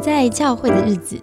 [0.00, 1.20] 不在教会的日子。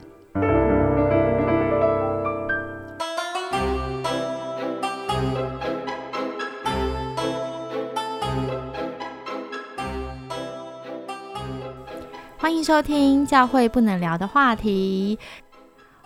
[12.37, 15.18] 欢迎收听教会不能聊的话题。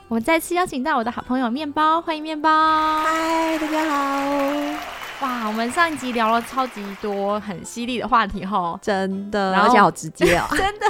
[0.07, 3.03] 我们再次邀请到我的好朋友面包，欢迎面包。
[3.03, 5.27] 嗨，大家好！
[5.27, 10.45] 哇，我们上一集聊了超级多很犀利的话题哈，真的，然后而且好直接哦。
[10.55, 10.85] 真的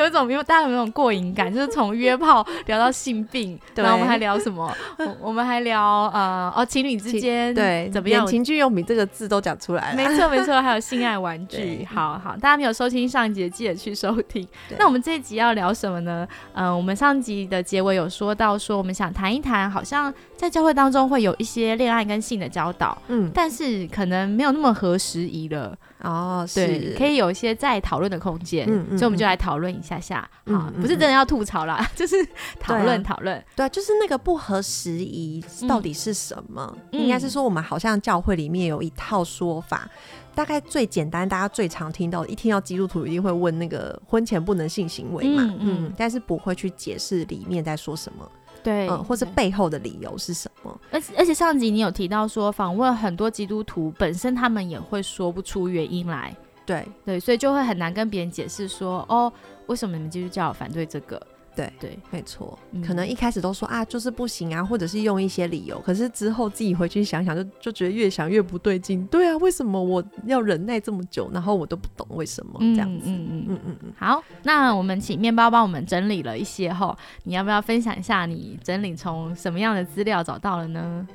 [0.00, 1.52] 有一种没有大家有没有那种过瘾感？
[1.54, 4.70] 就是从约炮聊到性病， 对然后我们还聊什么？
[4.98, 8.26] 我我们还聊呃哦情侣之间对，怎么样？
[8.26, 9.96] 情趣用品这个字都讲出来了。
[9.96, 11.86] 没错没错，还有性爱玩具。
[11.92, 14.46] 好好，大家没有收听上一集的，记得去收听。
[14.78, 16.26] 那我们这一集要聊什么呢？
[16.54, 25.76] 嗯、我们上集的结尾有说到说，我们想谈一谈，好像在教会当中会有一些恋爱跟性的教导，嗯，但是可能没有那么合时宜了。
[26.02, 32.16] 哦，对，是，可以有一些再讨论的空间，嗯嗯所以我们就来讨论一下下，好，不是真的要吐槽啦， 就是
[32.58, 35.68] 讨论讨论，对，啊就是那个不合时宜嗯。
[35.68, 36.76] 到底是什么？
[36.92, 37.00] 嗯。
[37.00, 39.88] 应该是说我们好像教会里面有一套说法。
[40.32, 48.30] 大概最简单，大家最常听到，一听到基督徒一定会问那个婚前不能性行为嘛，嗯，但是不会去解释里面在说什么，
[48.62, 56.36] 对，嗯，或是背后的理由是什么，而且而且上集你有提到说，访问很多基督徒本身他们也会说不出原因来，
[56.66, 59.32] 对，对，所以就会很难跟别人解释说，哦，
[59.66, 61.20] 为什么你们基督教反对这个？
[61.60, 62.82] 对对，没错，嗯。
[62.82, 69.06] 可能一开始都说啊，就是不行啊，或者是用一些理由，可是之后自己回去想想就，就觉得越想越不对劲。
[69.06, 73.04] 对啊，为什么我要忍耐这么久，然后我都不懂为什么这样子？
[73.06, 73.44] 嗯嗯。
[73.48, 81.06] 嗯嗯嗯，好，那我们请面包帮我们整理了一些后，你要不要分享一下你整理从什么样的资料找到了呢？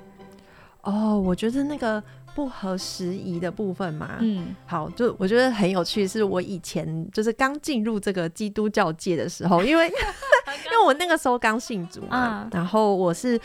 [0.81, 2.03] 哦，我觉得那个
[2.35, 4.55] 不合时宜的部分嘛，嗯。
[4.65, 9.91] 好，就我觉得很有趣，是我以前就是刚进入这个基督教界的时候，因为
[10.65, 13.39] 因为我那个时候刚信主嘛，嗯然后我是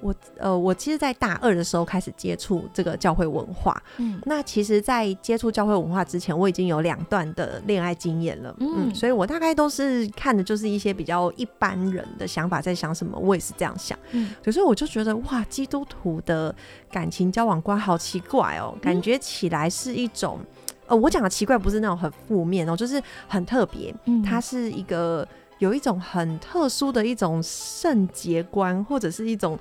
[0.00, 3.82] 我呃，我其实，在大二的时候开始接触这个教会文化。
[3.96, 4.20] 嗯。
[4.26, 8.88] 那其实，在接触教会文化之前，我已经有两段的恋爱经验了，嗯。
[8.90, 13.98] 嗯，所以我大概都是看的就是一些比较一般人的想法，在想什么，我也是这样想。
[14.12, 14.34] 嗯。
[14.44, 16.54] 可是我就觉得哇，基督徒的
[16.90, 20.38] 感情交往观好奇怪哦，感觉起来是一种，
[20.86, 24.22] 呃，我讲的奇怪不是那种很负面哦，就是很特别，嗯。
[24.22, 25.26] 它是一个
[25.58, 29.58] 有一种很特殊的一种圣洁观，或者是一种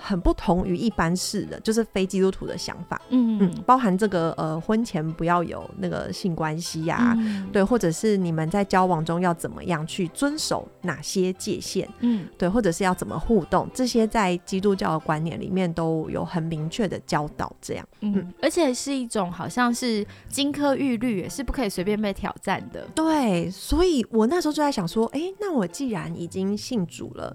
[0.00, 3.00] 很不同于一般式的，就是非基督徒的想法。
[3.10, 17.52] 嗯嗯，包含这个呃，婚前不要有那个性关系呀、嗯对，或者是你们在交往中要怎么样去遵守哪些界限，嗯对，或者是要怎么互动，这些在基督教的观念里面都有很明确的教导。
[17.60, 22.86] 这样，嗯，而且是一种好像是金科玉律，也是不可以随便被挑战的。
[22.94, 27.34] 对，所以我那时候就在想说，诶，那我既然已经信主了，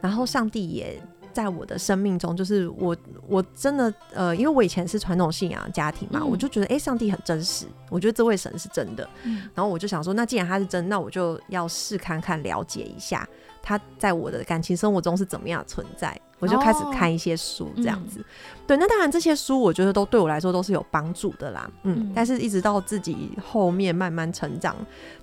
[0.00, 1.00] 然后上帝也
[1.32, 13.28] 在我的生命中，就是我我真的呃，因为我以前是传统信仰的家庭嘛，嗯我就觉得诶，上帝很真实，我觉得这位神是真的，嗯然后我就想说，那既然他是真，那我就要试看看了解一下
[13.62, 16.16] 他在我的感情生活中是怎么样存在。
[16.38, 18.24] 我就开始哦看一些书，这样嗯子。
[18.66, 21.70] 对，那当然这些书我觉得都对我来说都是有帮助的啦。
[21.84, 24.74] 嗯，嗯但是一直到自己后面慢慢成长，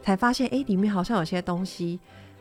[0.01, 1.99] 才发现，哎、里面好像有些东西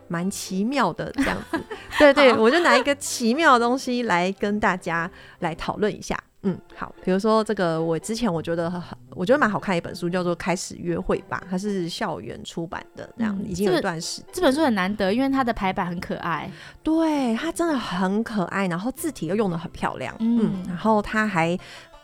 [0.09, 1.61] 蛮奇妙的，这样子。
[1.99, 5.11] 对对，我就拿一个奇妙的东西来跟大家
[5.41, 6.19] 来讨论一下。
[6.43, 8.81] 嗯，好，比如说这个，我之前我觉得很，
[9.11, 16.49] 我觉得蛮好看的一本书，叫做《开始约会吧》，它是校园出版的，这样、嗯已经有一段时间这本书很难得，因为它的排版很可爱。
[16.81, 21.59] 对，它真的很可爱，然后字体又用的很漂亮，嗯嗯然后它还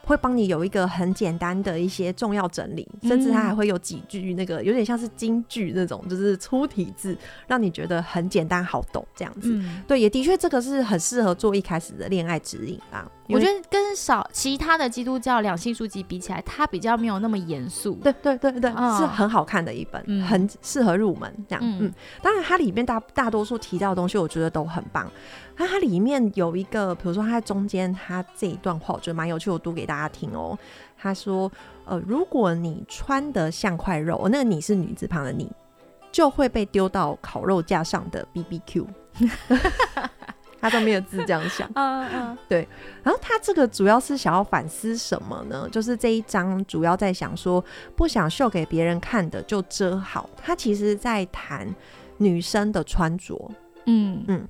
[0.04, 7.16] 会帮你有一个很简单的一些重要整理，甚至它还会有几句那个有点像是京剧那种，就是粗体字，
[7.46, 9.52] 让你觉得很简单好懂这样子。
[9.52, 13.10] 嗯，对，也的确这个是很适合做一开始的恋爱指引啊。
[13.28, 17.94] 我觉得跟少其他的基督教两性书籍比起来，它比较没有那么严肃。
[18.02, 21.64] 对对对对，嗯是很好看的一本，嗯很适合入门这样。
[21.64, 25.10] 嗯嗯当然它里面大大多数提到的东西，我觉得都很棒。
[25.56, 30.58] 那它里面有一个，比如说它在中间，它这一段话我觉得蛮有趣，我读给大家听哦。
[30.96, 31.50] 他说
[31.84, 35.50] ：“呃，如果你穿得像块肉，哦那个你是女字旁的你，
[36.10, 38.86] 就会被丢到烤肉架上的 B B Q。
[40.64, 41.70] ”它上面的字这样想。
[41.76, 42.08] 嗯
[42.48, 42.66] 嗯
[43.02, 45.68] 然后他这个主要是想要反思什么呢？
[45.70, 47.62] 就是这一章主要在想说，
[47.94, 50.30] 不想秀给别人看的就遮好。
[50.42, 51.68] 他其实在谈
[52.16, 53.50] 女生的穿着，
[53.84, 54.48] 嗯嗯。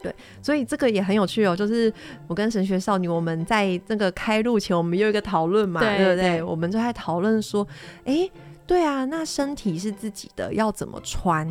[0.00, 1.56] 对所以这个也很有趣哦。
[1.56, 1.92] 就是
[2.28, 6.40] 我跟神学少女，我们在这个开录前，我们有一个讨论嘛，对对不对？
[6.40, 7.66] 我们就在讨论说，
[8.04, 8.30] 哎，
[8.64, 11.44] 对啊，那身体是自己的，要怎么穿？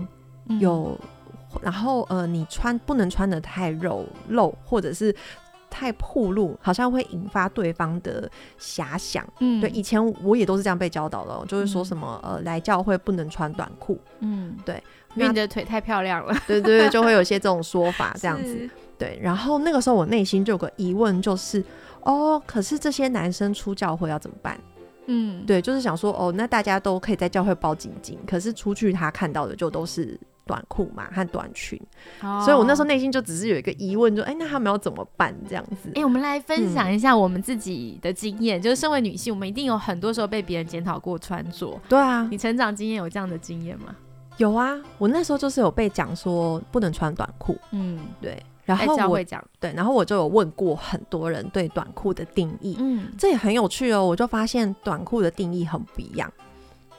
[0.47, 0.97] 嗯有
[1.61, 5.13] 然后呃，你穿不能穿的太肉露，或者是
[5.69, 9.27] 太暴露，好像会引发对方的遐想。
[9.39, 14.81] 嗯对，以前我也都是这样被教导的哦，就是说嗯什么呃，来教会不能穿短裤，嗯，对，
[15.15, 18.69] 因为你的腿太漂亮了，对对对，就会有一些这种说法 这样子。
[18.97, 21.63] 对，然后那个时候我内心就有个疑问，就是
[22.01, 24.59] 哦，可是这些男生出教会要怎么办？
[25.05, 31.79] 嗯，对，就是想说哦，那大家都可以在教会包紧紧，可是出去他看到的就都是短裤嘛和短裙，
[32.21, 32.41] 哦。
[32.43, 35.35] 所以我那时候内心就只是有一个疑问，就哎，那他们要怎么办？
[35.47, 35.91] 这样子？
[35.93, 41.79] 哎、我们来分享一下我们自己的经验，就是身为女性，我们一定有很多时候被别人检讨过穿着。
[41.87, 43.95] 对啊，你成长经验有这样的经验吗？
[44.37, 54.05] 有啊，我那时候就是有被讲说不能穿短裤，嗯，对，然后我教会讲，对，然后我就有问过很多人对短裤的定义，嗯，这也很有趣哦。
[54.05, 56.31] 我就发现短裤的定义很不一样，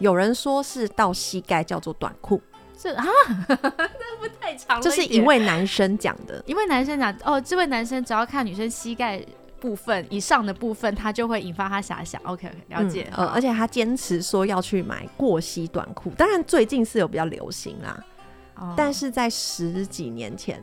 [0.00, 2.42] 有人说是到膝盖叫做短裤，
[2.80, 3.04] 这 啊，
[3.48, 6.40] 那不太长了这是一位男生讲的。
[6.46, 9.20] 一位男生讲，哦，这位男生只要看女生膝盖
[9.58, 12.20] 部分以上的部分，他就会引发他遐想。
[12.22, 13.08] OK 了解。
[13.16, 18.04] 嗯呃，而且他坚持说要去买过膝短裤，当然最近是有比较流行啦，
[18.54, 20.62] 哦但是在十几年前，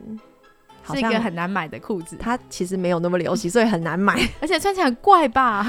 [0.82, 4.26] 好是一个很难买的裤子，它其实没有那么流行，所以很难买。
[4.40, 5.66] 而且穿起来很怪吧？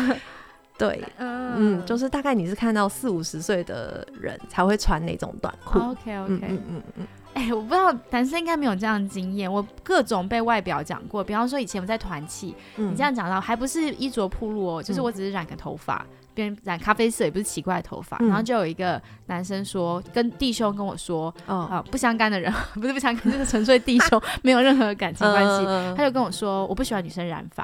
[0.77, 5.79] 对，嗯嗯，就是大概你是看到四五十岁的人才会穿那种短裤。
[5.79, 6.47] OK 嗯 OK。
[6.49, 9.51] 嗯嗯嗯，哎、我不知道男生应该没有这样的经验。
[9.51, 25.65] 我各种被外表讲过，比方说以前我在团契，嗯你这样讲到，还不是衣着铺路哦，就是我只是染个头发，别人染咖啡色也不是奇怪的头发，嗯然后就有一个男生说，跟弟兄跟我说，哦，啊，不相干的人， 不是不相干，就是纯粹弟兄， 没有任何感情关系。
[25.65, 27.63] 嗯他就跟我说，我不喜欢女生染发，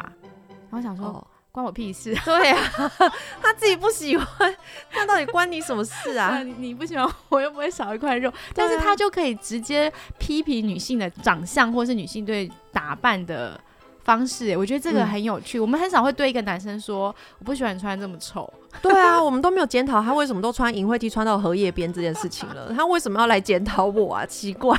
[0.70, 2.16] 然后想说，哦，关我屁事。
[2.26, 2.60] 对啊，
[3.40, 4.56] 他自己不喜欢，
[4.96, 6.42] 那到底关你什么事啊？
[6.42, 13.60] 你你不喜欢我，又不会少一块肉，但是他就可以直接批评女性的长相，或是女性对打扮的
[14.04, 14.50] 方式。
[14.50, 15.60] 哎我觉得这个嗯很有趣。
[15.60, 18.52] 我们很少会对一个男生说，我不喜欢你穿这么丑。
[18.82, 24.26] 对啊， 我们都没有检讨他为什么都穿银灰 T 穿到荷叶边这件事情了，他为什么要来检讨我啊？
[24.26, 24.76] 奇怪，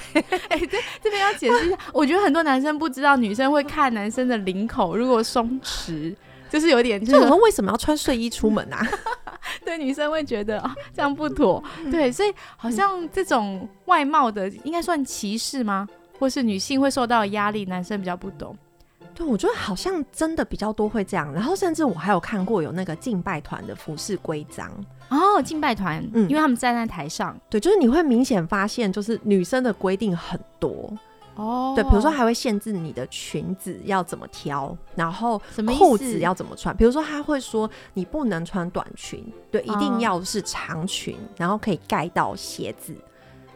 [1.01, 6.17] 这边要解释一下，我觉得很多男生不知道，女生会看男生的领口，如果松弛。
[6.55, 8.87] 就是有点，就是就我们为什么要穿睡衣出门啊？
[9.65, 15.89] 对女生会觉得啊、这样不妥，对，所以好像这种外貌的应该算歧视吗？
[16.17, 18.57] 或是女性会受到压力，男生比较不懂。
[19.17, 24.71] 对，我觉得好像真的比较多会这样，然后甚至我还有看过有那个敬拜团的服饰规章，
[25.09, 30.93] 哦，敬拜团，嗯因为他们站在台上，对，就是你会明显发现，就是女生的规定很多，
[31.37, 31.73] 哦。
[31.75, 35.41] 对，比如说还会限制你的裙子要怎么挑，然后
[35.79, 42.95] 裤子要怎么穿，比如说他会说你不能穿短裙，对，一哦定要是长裙，然后可以盖到鞋子，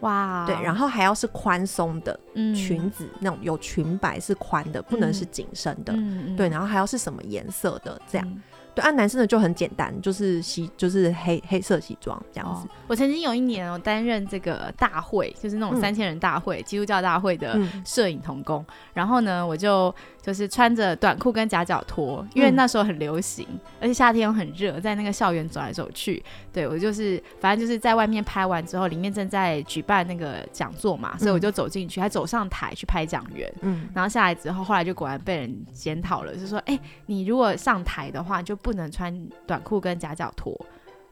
[0.00, 8.42] 哇，对，然后还要是宽松的嗯裙子，那种有裙摆是宽的，不能是紧身的，嗯对，然后还要是什么颜色的这样。
[8.82, 18.64] 按、男生的就很简单，就是西就是黑黑色西装这样哦子。，我曾经有一年我担任这个大会，就是那种嗯三千人大会、基督教大会的嗯摄影童工。
[18.92, 19.94] 然后呢，我就
[20.28, 23.48] 就是穿着短裤跟夹脚拖，因为嗯那时候很流行，
[23.80, 26.22] 而且夏天又很热，在那个校园走来走去。
[26.52, 33.50] 对我就是反正就是在外面拍完之后，里面正在举办那个讲座嘛，所以我就走进去，还走上台去拍讲员。
[33.62, 40.54] 嗯，然后下来之后，后来就果然被人检讨了，就说：“哎、你如果上台的话，就不能穿短裤跟夹脚拖。”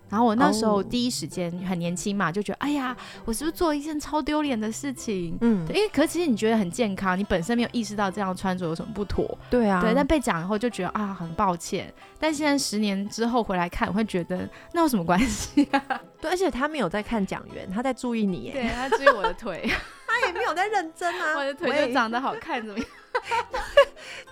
[0.08, 9.92] 然后我那时候哦第一时间很年轻嘛，就觉得：“哎呀，我是不是做了一件超丢脸的事情？”嗯对，，因为可是其实你觉得很健康，你本身没有意识到这样穿着有什么不妥，对啊，对。
[9.94, 11.92] 但被讲以后就觉得啊，很抱歉。
[12.18, 15.82] 但现在十年之后回来看，我会觉得那有什么关系、啊？
[16.20, 19.68] 对，而且他没有在看讲员，他在注意你耶，对他注意我的腿，
[20.06, 22.88] 他也没有在认真啊，我的腿长得好看，怎么样？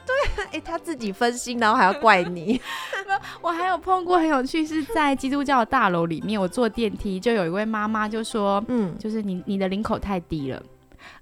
[0.06, 2.60] 对哎、他自己分心，然后还要怪你。
[3.40, 10.62] 我还有碰过很有趣，是在基督教的大楼里面，我坐电梯，就有一位妈妈就说，嗯，就是你你的领口太低了。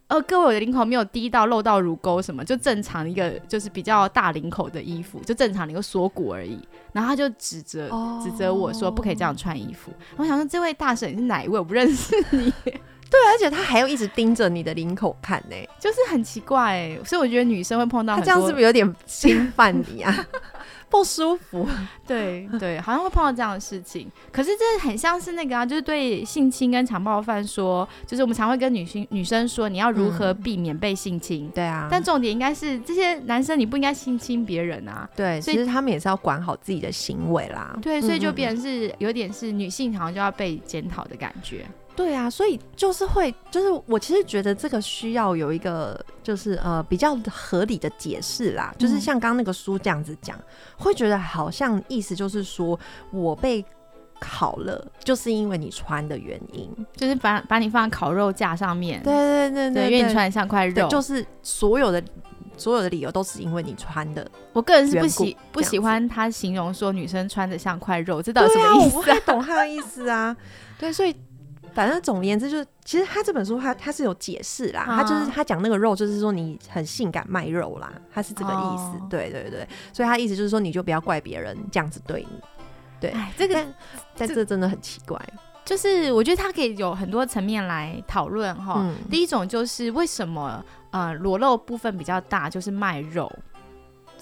[0.08, 6.58] 呃，各位，我的领口没有低到露到乳沟什么，就正常一个就是比较大领口的衣服，就正常的一个锁骨而已。
[6.92, 9.90] 然后他就指责、哦指责我说不可以这样穿衣服。
[10.16, 11.58] 我想说，这位大婶你是哪一位？
[11.58, 16.98] 我不认识你， 对，而且他还要一直盯着你的领口看呢，就是很奇怪哎。
[17.06, 20.14] 所以我觉得女生会碰到他这样是不是有点侵犯你啊？
[20.92, 21.66] 不舒服。
[22.06, 24.06] 对对，好像会碰到这样的事情。
[24.30, 31.50] 可是这很像是那个啊，就是对性侵跟强暴犯说，就是我们常会跟女性女生说，你要如何避免被性侵。
[31.54, 35.08] 对啊，但重点应该是这些男生，你不应该性侵别人啊。
[35.16, 37.74] 对，所以其实他们也是要管好自己的行为啦。
[37.80, 41.64] 对，所以就变成是有点是女性好像就要被检讨的感觉。
[41.94, 48.74] 对啊，所以就是会，就是我其实觉得这个需要有一个，就是呃比较合理的解释啦。
[48.78, 50.38] 就是像刚刚那个书这样子讲，
[50.78, 52.78] 会觉得好像意思就是说
[53.10, 53.62] 我被
[54.18, 62.02] 烤了，就是因为你穿的原因，就是把把你放在烤肉架上面，对对对对，因为你穿的像块肉，就是所有的
[62.56, 64.26] 所有的理由都是因为你穿的。
[64.54, 68.96] 我个人是不喜不喜欢他形容说女生穿的像块肉，这到底什么意思？
[68.96, 70.34] 我不太懂他的意思啊。
[70.78, 71.14] 对，所以。
[71.74, 79.00] 反正总而言之，就是其实他这本书他他是有解释啦，他就是他讲那个肉，就是说你很性感卖肉啦，他是这个意思。
[79.08, 82.40] 对对对，所以他意思就是说，你就不要怪别人这样子对你。
[83.00, 83.66] 对，这个
[84.16, 85.18] 但这真的很奇怪。
[85.64, 88.84] 就是我觉得他可以有很多层面来讨论哈。
[89.10, 93.30] 第一种就是为什么呃裸露部分比较大，就是卖肉，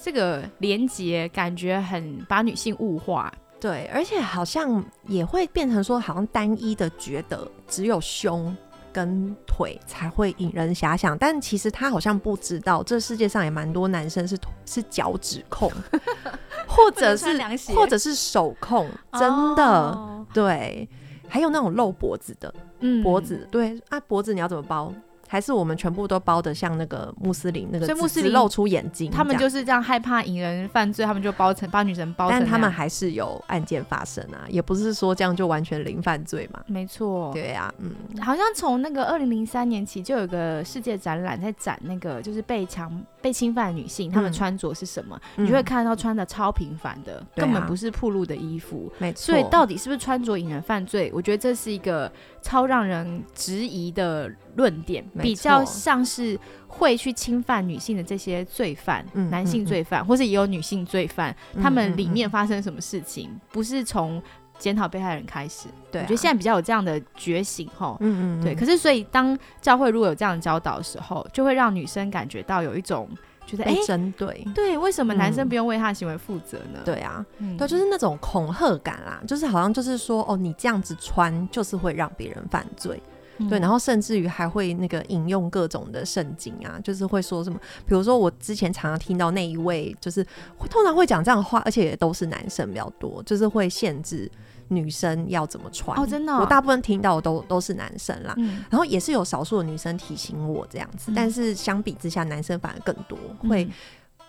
[0.00, 3.32] 这个连接感觉很把女性物化。
[3.60, 8.56] 对，而且好像也会变成说，好像单一的觉得只有胸
[8.92, 15.70] 跟腿才会引人遐想，但其实他好像不知道，这世界上也蛮多男生是是脚趾控，
[16.66, 17.38] 或者是
[17.74, 20.88] 或者是手控，真的对，
[21.28, 24.92] 还有那种露脖子的，嗯，脖子对啊，脖子你要怎么包？
[25.30, 36.60] 还是我们全部都包的像那个穆斯林那个，所以穆斯林露出眼睛，他们就是这样害怕引人犯罪，他们就包成把女生包，但他们还是有案件发生啊，也不是说这样就完全零犯罪嘛。
[36.66, 49.20] 没错，对啊，嗯，好像从那个二零零三年起就有个世界展览在展那个就是被强被侵犯的女性，她们穿着是什么，你就会看到穿的超平凡的，根本不是铺路的衣服，没错。
[49.26, 51.08] 所以到底是不是穿着引人犯罪？
[51.14, 52.10] 我觉得这是一个
[52.42, 54.30] 超让人质疑的。
[54.56, 64.20] 论点比较像是会去侵犯女性的这些罪犯，男性罪犯，或是也有女性罪犯，他们里面发生什么事情，不是从
[64.58, 65.68] 检讨被害人开始。
[65.90, 68.56] 对，我觉得现在比较有这样的觉醒，吼，嗯嗯，对。
[68.56, 73.08] 可是，所以当教会如果有这样的教导的时候，就会让女生感觉到有一种
[73.46, 76.80] 觉得，哎，针对，对，为什么男生不用为他的行为负责呢？
[76.84, 77.24] 对啊，
[77.58, 83.00] 对，就是那种恐吓感啦，就是好像就是说，哦，你这样子穿就是会让别人犯罪。
[83.48, 90.22] 对，然后甚至于还会那个引用各种的圣经啊，就是会说什么，比如说我之前常常听到那一位，就是
[90.58, 94.30] 会通常会讲这样的话，而且也都是男生比较多，就是会限制
[94.70, 95.98] 女生要怎么穿。
[95.98, 98.34] 哦，真的，我大部分听到的都都是男生啦，
[98.70, 103.68] 然后也是有少数的女生提醒我这样子，但是相比之下，男生反而更多会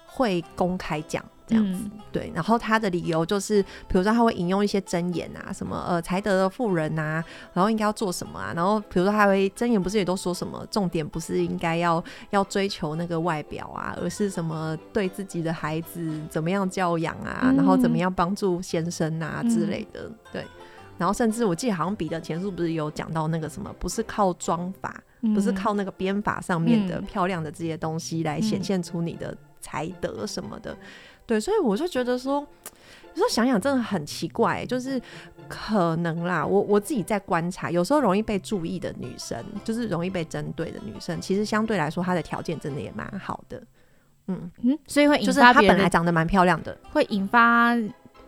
[0.06, 1.24] 会公开讲。
[1.52, 7.22] 这样子，对，然后他的理由就是，比如说他会引用一些箴言啊，什么呃才德的妇人啊，
[7.54, 20.46] 然后应该要做什么啊，然后比如说他会箴言不是也都说什么，重点不是应该要要追求那个外表啊，而是什么对自己的孩子怎么样教养啊，然后怎么样帮助先生啊之类的，对，
[20.98, 25.04] 然后甚至我记得好像彼得前书不是有讲到那个什么，不是靠装法，
[25.36, 30.76] 不是靠那个编法上面的漂亮的这些东西来显现出你的才德什么的。
[31.32, 32.46] 对，所以我就觉得说，
[33.14, 35.02] 有时候想想真的很奇怪，就是
[35.48, 43.64] 可能啦，我我自己在观察，有时候容易被注意的女生，就是容易被针对的女生，其实相对来说她的条件真的也蛮好的，
[44.28, 47.74] 嗯嗯，所以会引发她本来长得蛮漂亮的，会引发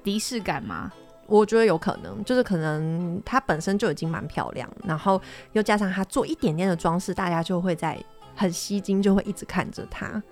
[0.02, 0.90] 敌视感吗？
[1.28, 8.02] 我觉得有可能，就是可能她本身就已经蛮漂亮，然后又加上她做一点点的装饰，大家就会在
[8.34, 10.24] 很吸睛，就会一直看着她。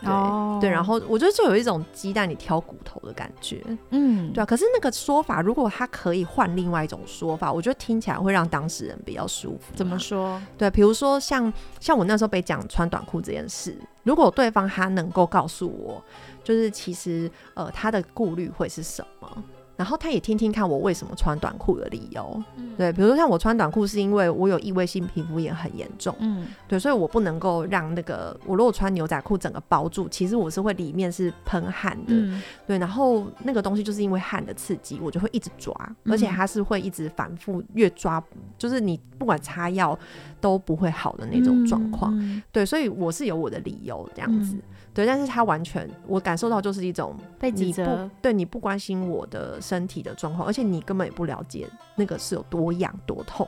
[0.00, 4.46] 对对，然后我觉得就有一种鸡蛋里挑骨头的感觉，嗯，对啊。
[4.46, 9.72] 可是那个说法，如果他可以换另外一种说法，我觉得听起来会让当事人比较舒服。
[9.74, 10.40] 怎么说？
[10.56, 16.02] 对，比如说像像我那时候被讲穿短裤这件事，如果对方他能够告诉我，
[16.44, 19.44] 就是其实呃他的顾虑会是什么？
[19.78, 22.42] 然后他也听听看我为什么穿短裤的理由，
[22.76, 35.72] 对，比如说像我穿短裤是因为我有异位性皮肤炎很严重，嗯，对，所以我不能够让那个我如果穿牛仔裤整个包住，其实我是会里面是喷汗的，对，然后那个东西就是因为汗的刺激，我就会一直抓，
[36.06, 38.20] 而且它是会一直反复越抓，
[38.58, 39.96] 就是你不管擦药
[40.40, 44.56] 都不会好的那种状况，对，所以我是有我的理由这样子。
[44.98, 53.46] 对，但是他完全，我感受到就是一种被指责，对你不关心我的身体的状况，而且你根本也不了解那个是有多痒多痛，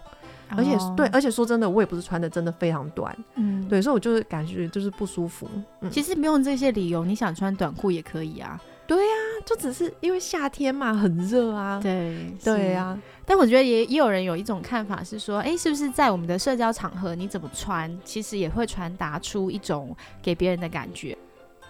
[0.50, 5.48] 而且对，而且说真的，我也不是穿的真的非常短，嗯，对，所以我就是感觉就是不舒服。
[5.90, 8.56] 其实不用这些理由，你想穿短裤也可以啊。
[8.86, 9.12] 对呀，
[9.44, 11.80] 就只是因为夏天嘛，很热啊。
[11.82, 12.96] 对，对呀。
[13.26, 21.18] 但我觉得也也有人有一种看法是说，哎，是不是在我们的社交场合，你怎么穿，其实也会传达出一种给别人的感觉。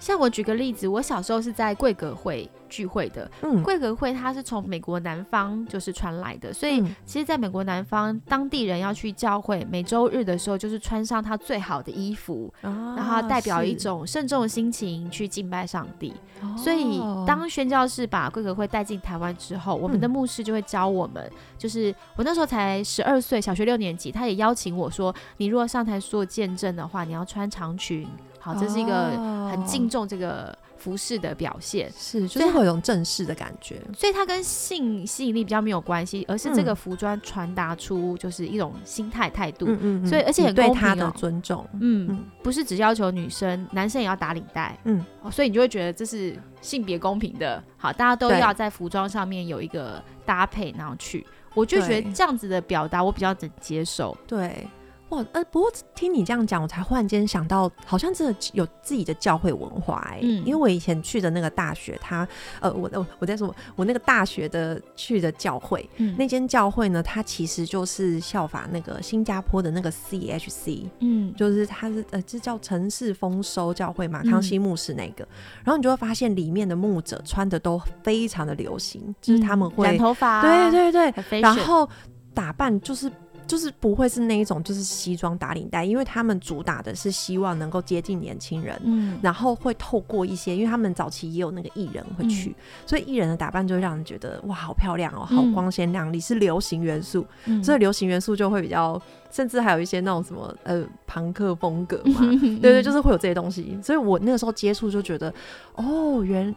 [0.00, 3.30] 像我举个例子，我小时候是在贵格会聚会的。
[3.42, 16.12] 嗯，贵格会它是从美国南方就是传来的，所以其实在美国南方，当地人要去教会，每周日的时候就是穿上他最好的衣服，然后代表一种慎重的心情去敬拜上帝。
[16.56, 28.08] 所以当宣教士把贵格会带进台湾之后，我们的牧师就会教我们，就是我那时候才十二岁，小学六年级，他也邀请我说，你如果上台做见证的话，你要穿长裙。
[28.40, 29.10] 好，这是一个
[29.50, 33.78] 很敬重这个服饰的表现，是，就是会有种正式的感觉。
[33.94, 39.66] 所以它跟性吸引力比较没有关系，而是这个服装传达出就是一种心态态度。
[39.68, 40.06] 嗯嗯。
[40.06, 41.66] 所以而且很对他的尊重。
[41.80, 44.74] 嗯，不是只要求女生，男生也要打领带。
[44.84, 45.04] 嗯。
[45.30, 47.62] 所以你就会觉得这是性别公平的。
[47.76, 54.16] 好，大家都要在服装上面有一个搭配，然后去，我就觉得这样子的表达我比较能接受。
[54.26, 54.66] 对。
[55.10, 60.20] 哇，呃，不过听你这样讲，我才忽然间想到，好像真的有自己的教会文化哎。
[60.22, 62.26] 嗯，因为我以前去的那个大学，它，
[62.60, 75.26] 呃，我，我我在说，我那个大学的去的教会，那间教会呢，它其实就是效法那个新加坡的那个 CHC，嗯，就是它是呃，这叫城市丰收教会嘛，康熙牧师那个。
[75.64, 81.88] 然后你就会发现里面的牧者穿的都非常的流行，就是他们会染头发，对对对，然后
[82.32, 83.10] 打扮就是。
[83.50, 92.54] 就是不会是那一种，就是西装打领带，因为他们主打的是希望能够接近年轻人，嗯，然后会透过一些，因为他们早期也有那个艺人会去，
[92.86, 97.26] 所以艺人的打扮就会让人觉得哇，好漂亮哦，好光鲜亮丽，是流行元素，
[97.60, 99.02] 所以流行元素就会比较，
[99.32, 105.34] 甚至还有一些那种什么呃朋克风格嘛，对对，就是会有这些东西，所以我那个时候接触就觉得，
[105.74, 106.54] 哦，原。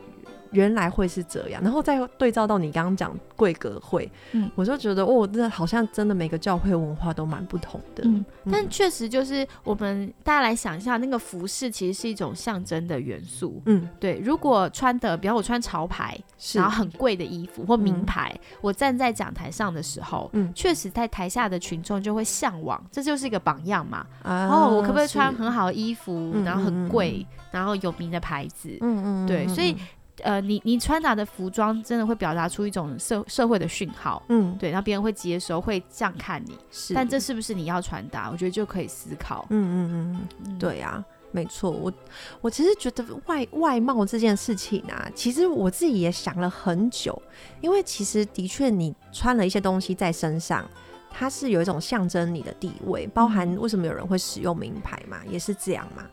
[0.53, 14.19] 原来会是这样，然后再对照到你刚刚讲贵格会，嗯，我就觉得哦，这好像真的每个教会文化都蛮不同的，嗯，但确实就是我们大家来想一下，那个服饰其实是一种象征的元素，嗯，对。
[14.23, 16.17] 如果穿的，比方我穿潮牌，
[16.53, 24.05] 然后很贵的衣服或名牌，我站在讲台上的时候，嗯，确实在台下的群众就会向往，这就是一个榜样嘛。
[24.23, 29.75] 哦，我可不可以穿很好的衣服，然后很贵，然后有名的牌子，嗯嗯，对，所以。
[30.23, 38.29] 呃，你你穿搭的服装真的会表达出一种社社会的讯号，嗯，对，然后别人会接收，会这样看你，是，但这是不是你要传达？
[38.31, 41.93] 我觉得就可以思考，嗯嗯嗯，对呀，没错，我
[42.41, 47.21] 我其实觉得外外貌这件事情啊，其实我自己也想了很久，
[47.61, 50.67] 因为其实的确你穿了一些东西在身上。
[51.15, 56.03] 它是有一种象征你的地位，包含为什么有人会使用名牌嘛，也是这样嘛。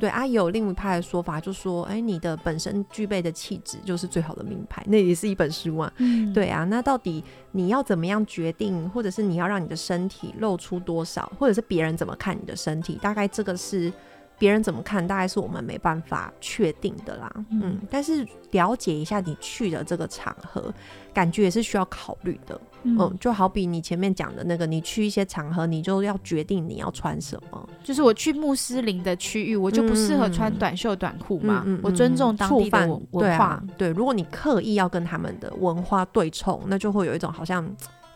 [0.00, 5.92] 对啊，有另一派的说法，就说，哎，你的本身具备的气质就是最好的名牌，那也是一本书嘛。
[6.34, 13.92] 对啊，那到底你要怎么样决定，或者是你要让你的身体露出多少，或者是别人怎么看你的身体，大概这个是。
[14.40, 17.28] 别人怎么看，大概是我们没办法确定的啦。
[17.50, 20.72] 嗯，但是了解一下你去的这个场合，
[21.18, 22.60] 感觉也是需要考虑的。
[22.84, 27.68] 嗯，就好比你前面讲的那个，你去一些场合，你就要决定你要穿什么。
[27.82, 31.66] 就是我去穆斯林的区域，我就不适合穿短袖短裤嘛。
[31.82, 33.60] 我尊重当地的文化。
[33.76, 37.68] 对，如果你刻意要跟他们的文化对冲，那就会有一种好像。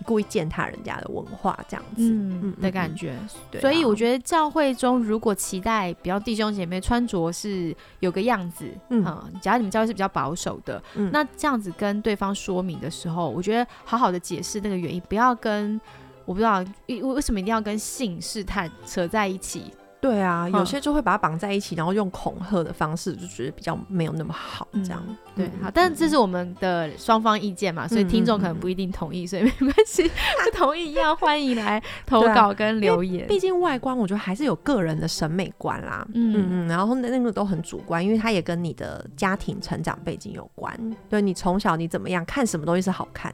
[0.02, 3.16] 故意践踏人家的文化，这样子的感觉。
[3.50, 9.04] 对所以我觉得教会中，如果期待比较弟兄姐妹穿着是有个样子，嗯，
[9.40, 15.80] 假如你们教会是比较保守的，那这样子跟对方说明的时候，我觉得好好的解释那个原因，不要跟
[16.24, 19.72] 我不知道为为什么一定要跟性试探扯在一起。
[20.02, 24.66] 对啊，有些就会把它绑在一起，然后用恐吓的方式，就觉得比较没有那么好。
[24.72, 25.00] 这样
[25.36, 33.28] 对，好，但是这是我们的双方意见嘛，所以听众可能不一定同意，所以没关系，不同意一样 欢迎来投稿跟留言。
[33.28, 36.04] 毕竟外观，我觉得还是有个人的审美观啦。
[36.14, 40.76] 嗯嗯，然后那那个都很主观，因为它也跟你的家庭成长背景有关。
[41.08, 43.32] 对你从小你怎么样看什么东西是好看，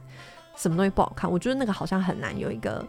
[0.55, 2.85] 什么东西不好看，我觉得那个好像很难有一个。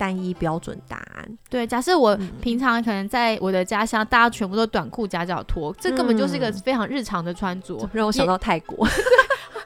[0.00, 1.38] 单一标准答案。
[1.50, 8.88] 对，假设我平常可能在我的家乡，大家全部都短裤夹脚拖，这根本就是一个非常日常的穿着，让我想到泰国。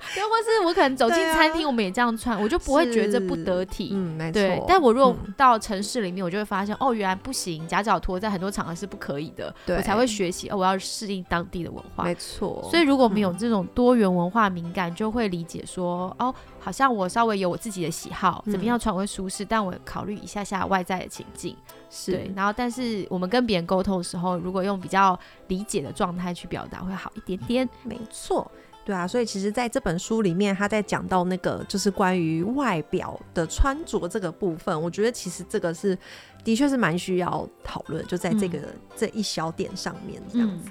[0.17, 3.91] 又或是我可能走进餐厅，我们也这样穿，我就不会觉得不得体。
[3.93, 4.65] 嗯，没错。
[4.69, 9.55] 但我如果到城市里面，我就会发现，哦，原来不行，夹脚拖在很多场合是不可以的。
[9.67, 12.05] 对，我才会学习，哦，我要适应当地的文化。
[12.05, 12.67] 没错。
[12.71, 21.57] 所以如果我们有这种多元文化敏感，就会理解说，哦，好像我稍微有我自己的喜好，怎么样穿会舒适，但我考虑一下下外在的情境。
[21.91, 22.13] 是。
[22.13, 22.33] 对。
[22.35, 27.69] 然后，但是我们跟别人沟通的时候，如果用比较理解的状态去表达，会好一点点。
[27.83, 28.51] 没错。
[28.85, 35.97] 对啊，所以其实在这本书里面，他在讲到那个就是关于外表的穿着这个部分，我觉得其实这个是
[36.45, 38.59] 的确是蛮需要讨论，就在这个
[38.95, 40.71] 这一小点上面这样子。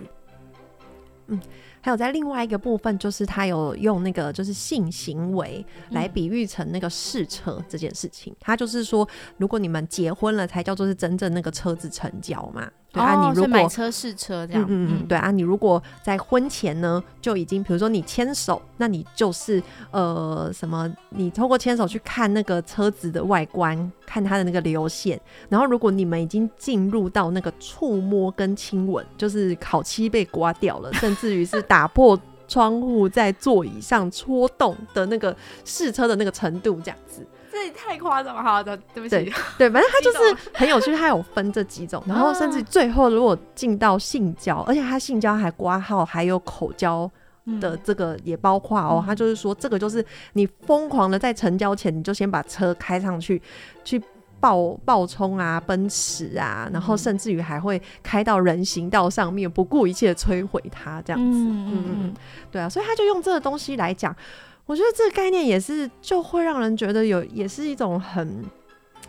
[1.28, 1.42] 嗯。
[1.86, 8.34] 还有在另外一个部分，就是他有用那个就是性行为来比喻成那个试车这件事情。
[8.40, 12.72] 他就是说，如果你们结婚了，才叫做是真正那个车子成交嘛。
[12.94, 37.26] 对啊，你如果买车试车这样，嗯嗯，对啊，你如果在婚前呢就已经，比如说你牵手，那你就是呃什么，你通过牵手去看那个车子的外观，看它的那个流线，然后如果你们已经进入到那个触摸跟亲吻，就是烤漆被刮掉了， 甚至于是打破窗户在座椅上戳动的那个试车的那个程度，这样子。
[37.54, 39.32] 这也太夸张了，好的，对不起。
[39.60, 47.10] 对，反正他就是很有趣，他有分这几种，然后甚至最后如果进到性交，而且他性交还挂号，还有口交
[47.62, 49.04] 的这个也包括哦。
[49.06, 53.40] 他就是说，这个就是你疯狂的在成交前，你就先把车开上去，
[53.84, 54.02] 去
[54.40, 61.38] 爆爆冲啊，奔驰啊，然后甚至于还会开到人行道上面，不顾一切摧毁它，这样子。
[61.38, 62.14] 嗯嗯嗯，
[62.52, 64.16] 对啊，所以他就用这个东西来讲。
[64.66, 68.44] 我觉得这个概念也是，就会让人觉得有，也是一种很，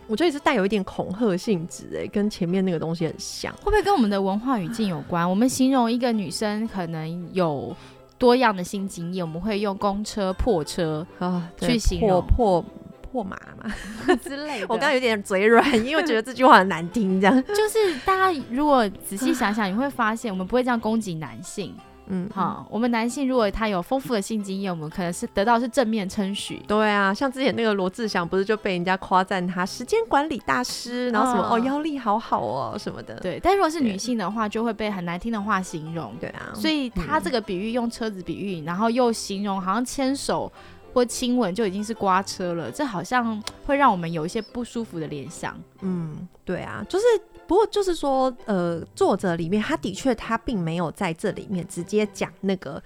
[0.05, 3.53] 我觉得也是带有一点恐吓性质，哎，跟前面那个东西很像。
[3.53, 5.27] 会不会跟我们的文化语境有关？
[5.27, 7.75] 我们形容一个女生可能有
[8.17, 12.63] 多样的新经验，我们会用公车、破车啊去形容破
[13.01, 13.73] 破马嘛
[14.21, 14.65] 之类的。
[14.67, 17.21] 我刚刚有点嘴软，因为我觉得这句话很难听。
[17.21, 21.73] 这样 就是大家如果仔细想想，你会发现我们不会这样攻击男性。
[22.07, 26.61] 嗯，好，我们男性如果他有丰富的性经验，我们可能是得到是正面称许。
[26.67, 33.15] 对啊，像之前那个罗志祥不是就被人家夸赞他时间管理大师，然后什么哦腰力好好哦什么的。
[33.21, 36.13] 对，但如果是女性的话，就会被很难听的话形容。
[36.19, 40.51] 对啊，所以他这个比喻用车子比喻，然后又形容好像牵手
[40.93, 45.59] 或亲吻就已经是刮车了，这好像会让我们有一些不舒服的联想。
[45.81, 47.05] 嗯，对啊，就是。
[47.47, 52.81] 不过就是说，呃，作者里面他的确他并没有在这里面直接讲那个，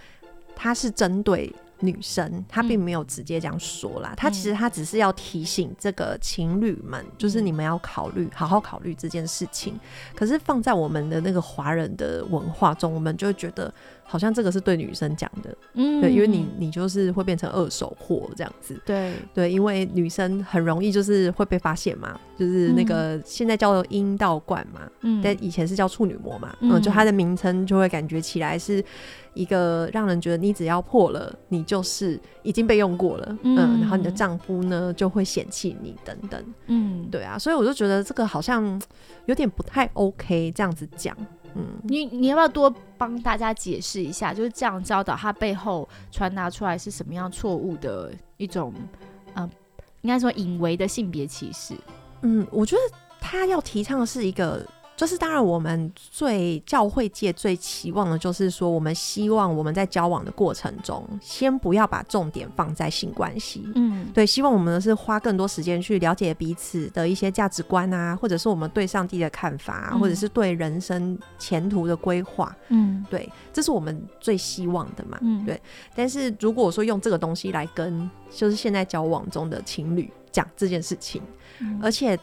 [0.55, 1.53] 他是针对。
[1.81, 9.79] 女生他并没有直接这样说啦，他其实他只是要提醒这个情侣们，就是你们要考虑好好考虑这件事情。
[10.13, 13.73] 可是放在我们的那个华人的文化中，我们就会觉得
[14.09, 19.13] 好像这个是对女生讲的，嗯，对，因为你你就是会变成二手货这样子，对。
[19.33, 28.83] 对，因为女生很容易就是会被发现嘛，就是那个现在叫做阴道冠嘛，嗯，但以前是叫处女膜嘛，嗯，就它的名称就会感觉起来是。
[29.35, 38.81] 一个让人觉得你只要破了，你就是已经被用过了，嗯，然后你的丈夫呢就会嫌弃你等等，嗯，对啊，所以我就觉得这个好像
[39.27, 41.15] 有点不太 OK，这样子讲，
[41.55, 48.73] 嗯，你你要不要多帮大家解释一下，就是这样教导他背后传达出来是什么样错误的一种，
[49.33, 49.49] 呃，
[50.01, 51.75] 应该说隐为的性别歧视，
[52.21, 52.81] 嗯，我觉得
[53.19, 54.65] 他要提倡的是一个。
[54.99, 63.65] 就是当然，我们最教会界最期望的就是说，我们希望我们在交往的过程中，先不要把重点放在性关系。
[63.75, 72.53] 嗯，对，希望我们是花更多时间去了解彼此的一些价值观啊，或者是我们对上帝的看法，或者是对人生前途的规划。
[72.67, 75.17] 嗯，对，这是我们最希望的嘛。
[75.21, 75.61] 嗯，对。
[75.95, 81.21] 但是如果说用这个东西来跟就是现在交往中的情侣讲这件事情，
[81.81, 82.19] 而且。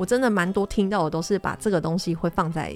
[0.00, 2.74] 我真的蛮多听到的都是把这个东西会放在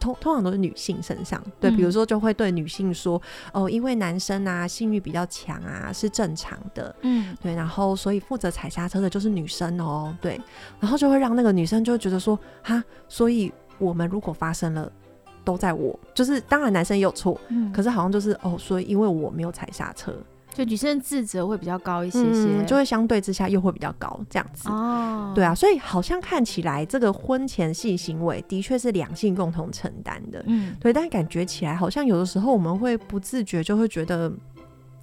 [0.00, 10.40] 通通常都是女性身上，对，比如说就会对女性说哦，因为男生啊性欲比较强啊是正常的，嗯，对，然后所以负责踩刹车的就是女生哦，对，
[10.80, 14.90] 然后就会让那个女生就会觉得说哈，所以我们如果发生了
[15.44, 20.12] 都在我，就是当然男生也有错，嗯，可是好像就是哦，所以因为我没有踩刹车。
[20.52, 24.68] 就女生自责会比较高一些些，就会相对之下又会比较高这样子。
[24.68, 30.42] 哦，对啊，所以好像看起来这个婚前性行为的确是两性共同承担的。
[30.46, 34.32] 嗯，对，但感觉起来好像有的时候我们会不自觉就会觉得，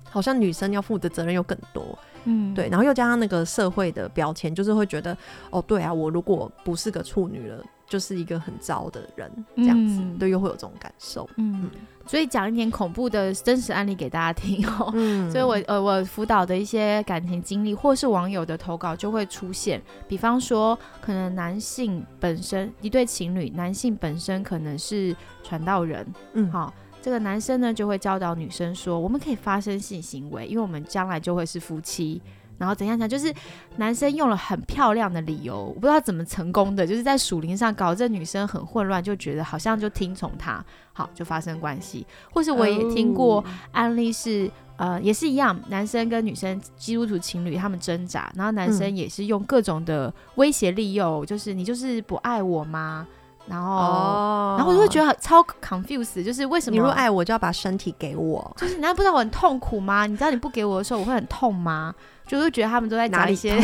[0.09, 1.97] 好像女生要负的责任又更多。
[2.25, 5.15] 嗯，对，然后又加上那个社会的标签，就是会觉得，
[5.51, 7.63] 哦，对啊，我如果不是个处女了。
[7.87, 11.29] 就是一个很糟的人，这样子，对，又会有这种感受。
[11.37, 11.69] 嗯，
[12.07, 14.91] 所以讲一点恐怖的真实案例给大家听哦。
[14.95, 19.81] 嗯， 所以我呃，我辅导的一些感情经历，或是网友的投稿就会出现。
[20.07, 26.05] 比方说，可能男性本身一对情侣，男性本身可能是传道人。
[26.33, 32.21] 嗯，好，这个男生呢就会教导女生说，我们可以发生性行为，因为我们将来就会是夫妻。
[32.57, 33.07] 然后怎样讲？
[33.07, 33.33] 就是
[33.77, 40.63] 男生用了很漂亮的理由，我不知道怎么成功的，就是在属灵上搞这女生很混乱，就觉得好像就听从他，
[40.93, 42.05] 好就发生关系。
[42.31, 53.07] 或是我也听过案例是，呃，也是一样，男生跟女生基督徒情侣他们挣扎，然后男生也是用各种的威胁利诱，就是你就是不爱我吗？
[53.47, 58.55] 然后，然后我就会觉得超 confused，就是为什么你若爱我就要把身体给我？
[58.57, 60.05] 就是你难道不知道我很痛苦吗？
[60.05, 61.93] 你知道你不给我的时候我会很痛吗？
[62.25, 63.55] 就会觉得他们都在讲一些。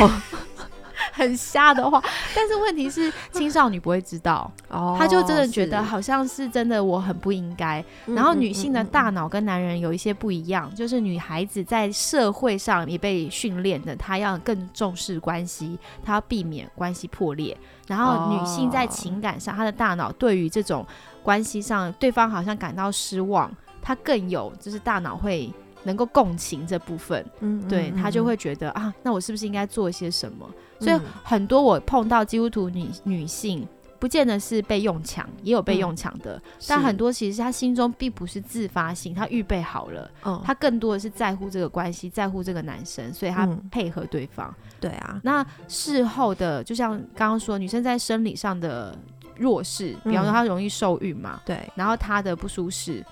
[1.14, 2.02] 很瞎的话，
[2.36, 4.52] 但是问题是 青少年不会知道，
[4.98, 7.84] 他就真的觉得好像是真的，我很不应该。
[8.06, 17.56] 然后女性的大脑跟男人有一些不一样，就是女孩子在社会上也被训练的，她要更重视关系，她要避免关系破裂。
[17.88, 20.86] 然后女性在情感上，她的大脑对于这种
[21.22, 25.52] 关系上对方好像感到失望，她更有就是大脑会。
[25.84, 30.50] 能够共情这部分，嗯，对他就会觉得啊，那我是不是应该做一些什么？
[30.80, 33.68] 所以很多我碰到基督徒女女性，
[34.00, 44.54] 不见得是被用强，也有被用强的，但很多其实他心中并不是自发性，他预备好了，嗯，他更多的是在乎这个关系，在乎这个男生，所以他配合对方。
[44.80, 48.98] 对啊，那事后的，就像刚刚说，女生在生理上的
[49.38, 53.06] 弱势，比方说她容易受孕嘛，对，然后她的不舒适。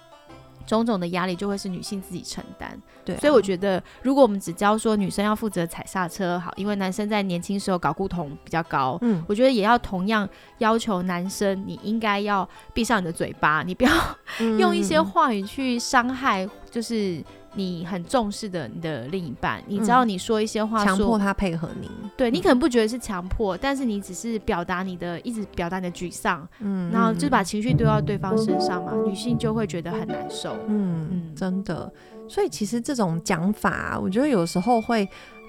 [0.70, 10.30] 种种的压力就会是女性自己承担，对，所以我觉得，如果我们只教说女生要负责踩刹车，好，因为男生在年轻时候搞固酮比较高，嗯，我觉得也要同样
[10.60, 13.92] 要求男生，你应该要闭上你的嘴巴，你不要
[14.60, 17.24] 用一些话语去伤害，就是。
[17.54, 31.92] 你很重视的你的另一半，你知道你说一些话，强迫他配合你，对你可能不觉得是强迫，但是你只是表达你的，一直表达你的沮丧，嗯，然后就是把情绪丢到对方身上嘛，女性就会觉得很难受，嗯，真的，
[32.28, 35.08] 所以其实这种讲法，我觉得有时候会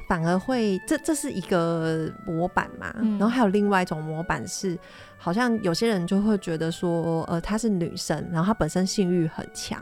[0.09, 4.77] 反而会，这这是一个模板嘛，然后还有另外一种模板是，
[5.19, 9.81] 好像有些人就会觉得说，呃，她是女生，然后她本身性欲很强。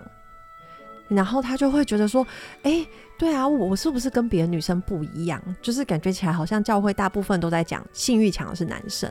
[1.08, 2.26] 然后他就会觉得说，
[2.62, 2.86] 哎，
[3.18, 5.42] 对啊，我是不是跟别的女生不一样？
[5.62, 9.10] 就是感觉起来好像教会大部分都在讲性欲强的是男生，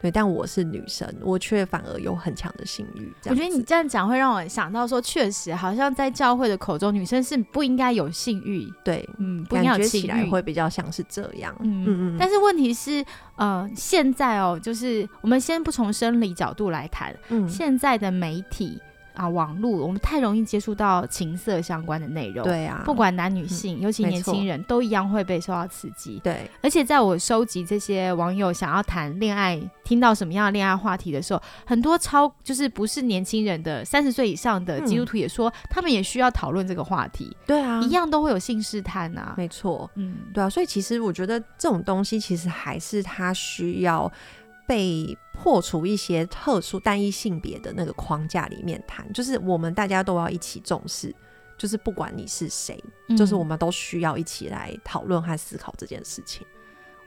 [0.00, 3.12] 对，但我是女生，我却反而有很强的性欲。
[3.24, 12.16] 我觉得你这样讲会让我想到说，确实好像在教会的口中，女生是不应该有性欲，对，嗯，感觉起来会比较像是这样，嗯嗯嗯。
[12.18, 13.04] 但是问题是，
[13.36, 18.80] 呃，现在哦，就是我们先不从生理角度来谈，嗯，现在的媒体。
[19.14, 26.20] 啊，网络我们太容易接触到情色相关的内容，对啊，不管男女性，尤其年轻人都一样会被受到刺激。
[26.24, 37.36] 对，而且在我收集这些网友想要谈恋爱，听到什么样的恋爱话题的时候，很多超就是不是年轻人的三十岁以上的基督徒也说，他们也需要讨论这个话题。
[37.46, 44.10] 对啊，一样都会有性试探啊，没错，嗯，对啊，所以其实我觉得这种东西其实还是他需要。
[44.64, 51.12] 被破除一些特殊单一性别的那个框架里面谈，就是我们大家都要一起重视，
[51.58, 52.80] 就是不管你是谁，
[53.18, 56.46] 就是我们都需要一起来讨论和思考这件事情。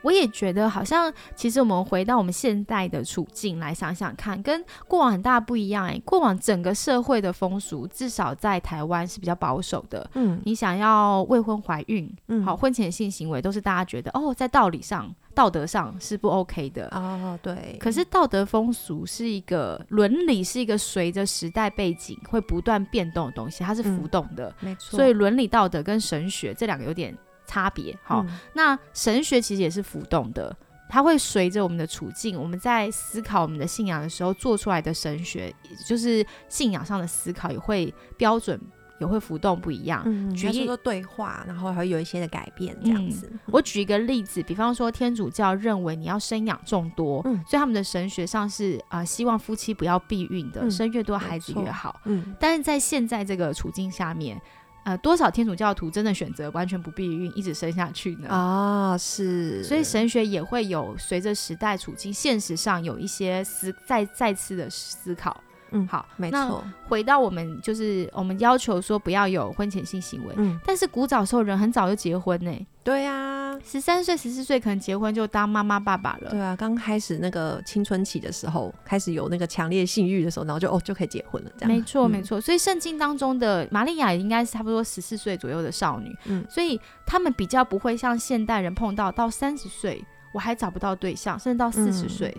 [0.05, 5.87] 我也觉得，好像其实我们回到我们现在的处境来想想看，跟过往很大不一样。
[5.87, 10.07] 哎，过往整个社会的风俗，至少在台湾是比较保守的。
[10.13, 16.87] 嗯，你想要未婚怀孕，嗯，好，婚前性行为都是大家觉得哦，在道理上、道德上是不 OK 的。
[16.91, 17.75] 哦，对。
[17.79, 24.53] 可是道德风俗是一个伦理，是一个随着时代背景会不断变动的东西，它是浮动的。
[24.59, 24.97] 没错。
[24.97, 27.17] 所以伦理道德跟神学这两个有点。
[27.45, 30.55] 差别好，那神学其实也是浮动的，
[30.89, 35.53] 它会随着我们的处境，我们在思考我们的信仰的时候做出来的神学，
[35.87, 38.59] 就是信仰上的思考也会标准
[38.99, 40.03] 也会浮动不一样。
[40.33, 43.31] 举一个对话，然后还会有一些的改变这样子。
[43.47, 51.99] 我举一个例子，比方说天主教认为你要生养众多，所以他们的神学上是啊，希望夫妻不要避孕的，生越多孩子越好。
[52.05, 54.41] 嗯，但是在现在这个处境下面。
[54.85, 58.29] 呃，多少天主教徒真的选择完全不避孕，一直生下去呢？
[58.29, 59.63] 啊，是。
[59.63, 65.43] 所以神学也会有随着时代处境，现实上有一些思再再次的思考。
[65.75, 66.63] 嗯，好，没错。
[66.87, 72.67] 回到我们就是我们要求说不要有婚前性行为，嗯，但是古早时候人很早就结婚呢。
[72.83, 76.29] 对啊，十三岁、十四岁可能结婚就当妈妈、爸爸了。
[76.29, 81.75] 对啊，刚开始那个青春期的时候，开始有那个强烈性欲的时候，然后就哦就可以结婚了，这样。
[81.75, 82.39] 没错，没错。
[82.39, 92.35] 所以圣经当中的玛利亚应该是差不多十四岁左右的少女，嗯，所以他们比较不会像现代人碰到到三十岁我还找不到对象，甚至到四十岁。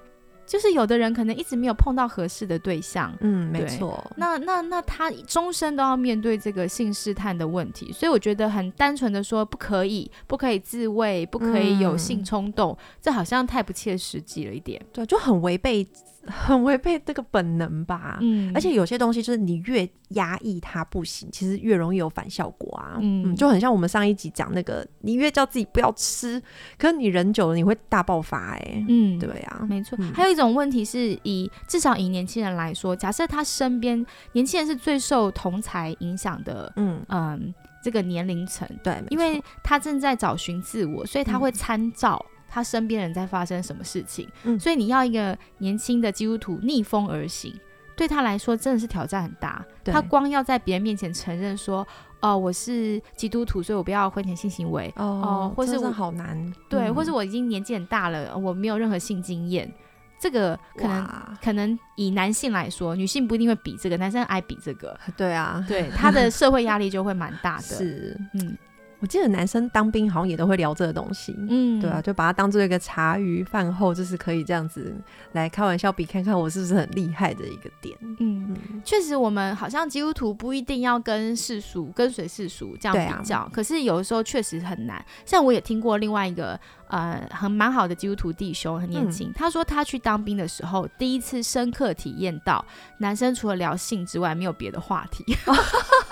[0.47, 4.03] 就是有的人可能一直没有碰到合适的对象，嗯，没错。
[4.17, 14.81] 那那那他终身都要面对这个性试探的问题，所以我觉得很单纯的说不可以，不可以自慰，不可以有性冲动，这好像太不切实际了一点。
[14.93, 15.87] 对，就很违背
[16.29, 18.19] 很违背这个本能吧。
[18.21, 22.99] 嗯，而且有些东西就是你越压抑它不行，其实越容易有反效果啊。
[23.01, 26.43] 嗯，就很像我们上一集讲那个，你越叫自己不要吃，
[26.79, 28.85] 可是你忍久了你会大爆发哎。
[28.89, 29.99] 嗯，对呀，没错。
[30.15, 42.25] 还有一种问题是以至少以年轻人来说，假设他身边年轻人是最受同才影响的，嗯嗯，这个年龄层，对，因为他正在找寻自我，所以他会参照。
[42.49, 44.29] 他身边人在发生什么事情，
[44.59, 47.53] 所以你要一个年轻的基督徒逆风而行，
[47.97, 49.65] 对他来说真的是挑战很大。
[49.85, 51.87] 他光要在别人面前承认说
[52.21, 59.73] ：“哦，我是基督徒，所以我不要婚前性行为。”哦，或是我好难，对，或是我已经年纪很大了，我没有任何性经验。
[60.19, 61.07] 这个可能
[61.43, 64.99] 可能以男性来说，女性不一定会比这个，男生爱比这个。
[65.15, 67.63] 对啊，对他的 社会压力就会蛮大的。
[67.63, 68.57] 是，嗯。
[68.99, 74.95] 我记得男生当兵好像也都会聊这个东西，嗯，对啊，就把它当做一个茶余饭后，就是可以这样子
[75.33, 77.97] 来开玩笑，比看看我是不是很厉害的一个点。
[78.19, 85.05] 嗯，确实，我们好像基督徒不一定要跟世俗跟随世俗这样比较，可是有的时候确实很难。
[85.25, 92.65] 像我也听过另外一个呃很蛮好的基督徒弟兄，很年轻，他说他去当兵的时候，第一次深刻体验到
[92.99, 95.25] 男生除了聊性之外没有别的话题。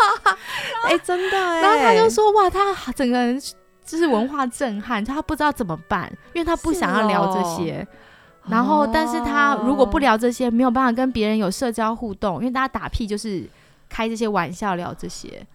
[0.85, 3.41] 哎，真的哎，然后他就说哇，他整个人
[3.85, 7.87] 就是文化震撼，他不知道怎么办，因为他不想要聊这些。
[8.47, 13.49] 然后，但是他如果不聊这些，没有办法跟别人有社交互动，因为大家打屁就是
[13.89, 15.47] 开这些玩笑聊这些。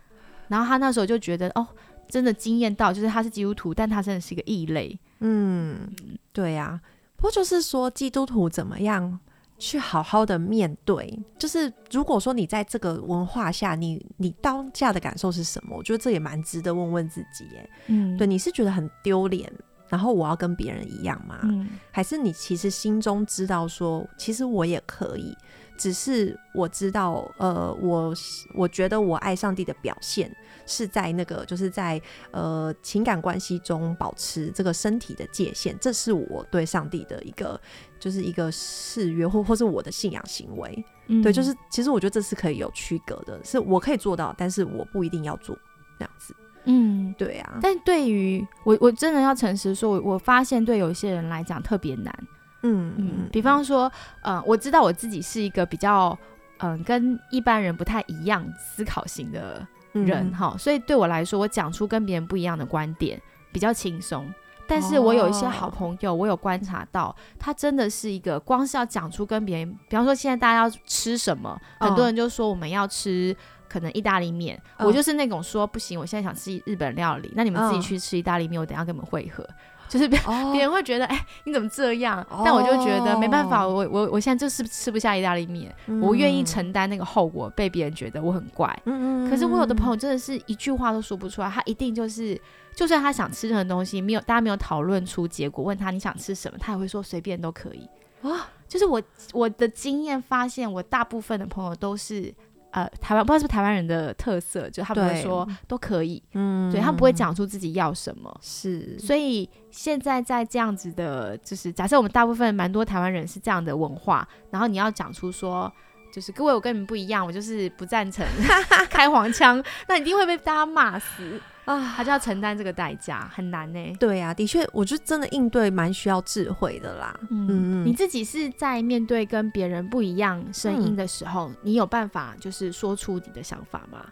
[0.47, 1.67] 然后他那时候就觉得哦，
[2.09, 4.99] 真的惊艳到，就是他是基督徒，但他真的是一个异类。
[5.19, 5.87] 嗯，
[6.33, 6.79] 对呀，
[7.15, 9.19] 不过就是说基督徒怎么样？
[9.59, 15.75] 去好好的面对，就是如果说你在这个文化下，你你当下的感受是什么？
[15.77, 17.69] 我觉得这也蛮值得问问自己耶。
[17.87, 19.51] 嗯，对，你是觉得很丢脸，
[19.89, 21.39] 然后我要跟别人一样吗？
[21.43, 25.35] 嗯，还是你其实心中知道说，其实我也可以。
[25.77, 28.13] 只是我知道，呃，我
[28.53, 30.29] 我觉得我爱上帝的表现
[30.65, 37.57] 是在那个，就是在呃情感关系中保持这个身体的界限，这是我对上帝的一个，
[37.99, 40.85] 就是一个誓约或或是我的信仰行为。
[41.23, 45.57] 对，就是其实我觉得这是可以有区隔的，是我可以做到，但是我不一定要做
[45.97, 46.35] 这样子。
[46.65, 47.57] 嗯，对啊。
[47.61, 52.13] 但对于我，我真的要诚实说，我发现对有一些人来讲特别难。
[52.61, 56.15] 嗯嗯，比方说，呃，我知道我自己是一个比较，
[56.57, 63.19] 嗯，跟一般人不太一样思考型的人哈，所以对我来说，我讲出跟别人不一样的观点
[63.51, 64.31] 比较轻松。
[64.69, 73.35] 但是我有一些好朋友，我有观察到，他真的是一个光是要讲出跟别人，比方说现在大家要吃什么，很多人就说我们要吃
[73.67, 79.43] 可能意大利面，我就是那种说不行，我现在想吃日本料理，那你们自己去吃意大利面，我等下跟你们会合。
[79.89, 80.17] 就是别
[80.53, 82.25] 别人会觉得，哎，你怎么这样？
[82.45, 88.79] 但我就觉得没办法，我我我现在就是吃不下意大利面，我愿意承担那个后果，被别人觉得我很怪。
[88.85, 89.29] 嗯嗯。
[89.29, 92.39] 可是我有的朋友真的是一句话都说不出来，他一定就是，
[92.75, 97.89] 就算他想吃任何东西，没有大家没有讨论出结果，问他你想吃什么，他也会说随便都可以。
[98.21, 99.01] 啊，就是我
[99.33, 102.33] 我的经验发现，我大部分的朋友都是。
[102.71, 115.71] 呃，台湾不知道是不是台湾人的特色，就他们会说都可以，嗯，对他们不会讲出自己要什么，是，所以现在在这样子的，就是假设我们大部分蛮多台湾人是这样的文化，然后你要讲出说，
[116.13, 118.25] 就是各位我跟你们不一样，我就是不赞成
[118.89, 121.41] 开黄腔，那一定会被大家骂死。
[121.69, 123.93] 啊，他就要承担这个代价，很难呢。
[123.99, 127.15] 对呀，的确，我觉得真的应对蛮需要智慧的啦。
[127.29, 134.03] 嗯嗯，你自己是在面对跟别人不一样声音的时候，你有办法就是说出你的想法吗？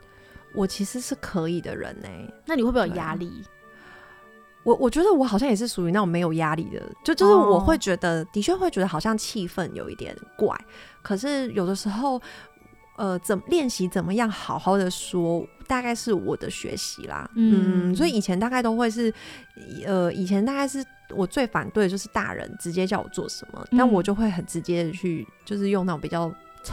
[0.53, 2.07] 我其实是可以的人呢。
[2.45, 3.41] 那你会不会有压力？
[4.61, 10.55] 我我觉得我好像也是属于那种没有压力的，就就是我会觉得，的确会觉得好像气氛有一点怪，
[11.01, 12.21] 可是有的时候。
[12.97, 17.29] 呃，怎练习怎么样好好的说，大概是我的学习啦。
[17.35, 19.13] 嗯，所以以前大概都会是，
[19.85, 26.27] 呃，以前大概是我最反对的就是大人直接叫我做什么，但我就会很直接的去，就是用那种比较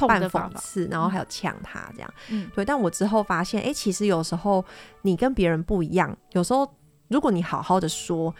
[0.09, 2.15] 半讽刺，然后还有呛他这样。
[2.31, 2.65] 嗯，对。
[2.65, 4.65] 但我之后发现，哎，其实有时候
[5.03, 6.67] 你跟别人不一样，有时候
[7.09, 8.35] 如果你好好的说，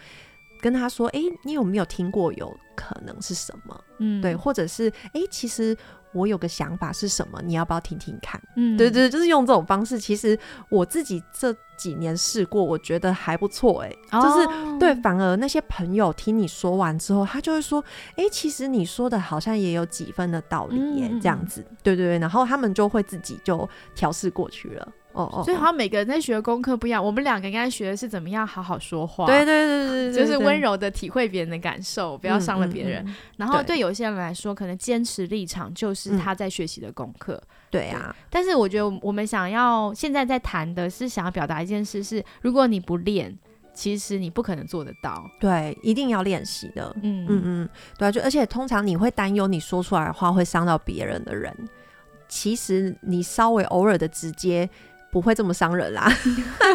[0.59, 3.79] 跟他说，哎，你有没有听过有可能是什么？
[3.99, 5.77] 嗯，对，或者是，哎，其实。
[6.15, 7.39] 我有个想法是什么？
[7.43, 8.41] 你要不要听听看？
[8.55, 9.99] 嗯，对对，就是用这种方式。
[9.99, 10.39] 其实
[10.69, 13.83] 我自己这几年试过，我觉得还不错。
[13.83, 17.83] 哎，就是对，反而那些朋友听你说完之后，他就会说
[18.15, 24.87] ：“哎，其实你说的好像也有几分的道理耶。”这样子，对对对，然后他们就会自己就调试过去了。
[25.15, 27.03] 哦哦，所以好像每个人在学的功课不一样。
[27.03, 33.05] 我们两个应该学的是怎么样好好说话，对对对对就是温柔的体会别人的感受，不要伤了别人。
[33.37, 37.41] 然后对有些人来说，可能坚持立场就是他在学习的功课。
[37.71, 43.37] 对啊，但是我觉得我们想要现在在谈的是想要表达一件事，是如果你不练，
[43.73, 45.29] 其实你不可能做得到。
[45.39, 46.95] 对，一定要练习的。
[47.03, 51.53] 嗯嗯嗯，对啊，就而且通常你会担忧你说出来的话会伤到别人的人，
[52.29, 54.69] 其实你稍微偶尔的直接。
[55.15, 56.11] 不会这么伤人啦，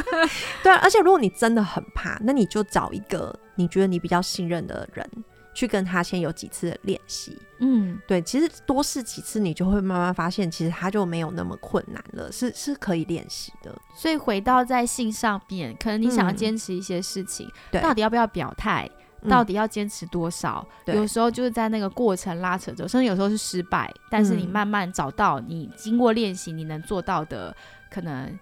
[0.64, 5.06] 对啊，而且如果你真的很怕，那你就找一个你觉得你比较信任的人，
[5.52, 7.36] 去跟他先有几次练习。
[7.58, 13.78] 嗯，对，其实多试几次，你就会慢慢发现，其实他就没有那么困难了，是是可以练习的。
[13.94, 17.46] 所以回到在性上面，可能你想要坚持一些事情，
[17.82, 18.88] 到底要不要表态，
[19.28, 27.54] 到底要坚持多少，有时候就是在那个过程拉扯着，甚至有时候是失败，但是你慢慢找到你经过练习你能做到的。
[27.90, 28.38] 可能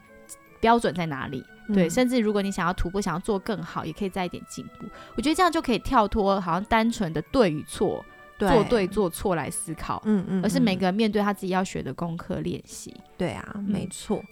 [0.61, 1.44] 标准在哪里？
[1.74, 4.86] 对，甚至如果你想要徒步，想要做更好，也可以再一点进步。
[5.16, 8.05] 我觉得这样就可以跳脱，好像单纯的对与错、
[8.38, 12.94] 做对做错来思考，嗯嗯，而是每个人面对他自己要学的功课练习。
[13.18, 14.24] 对啊，没错。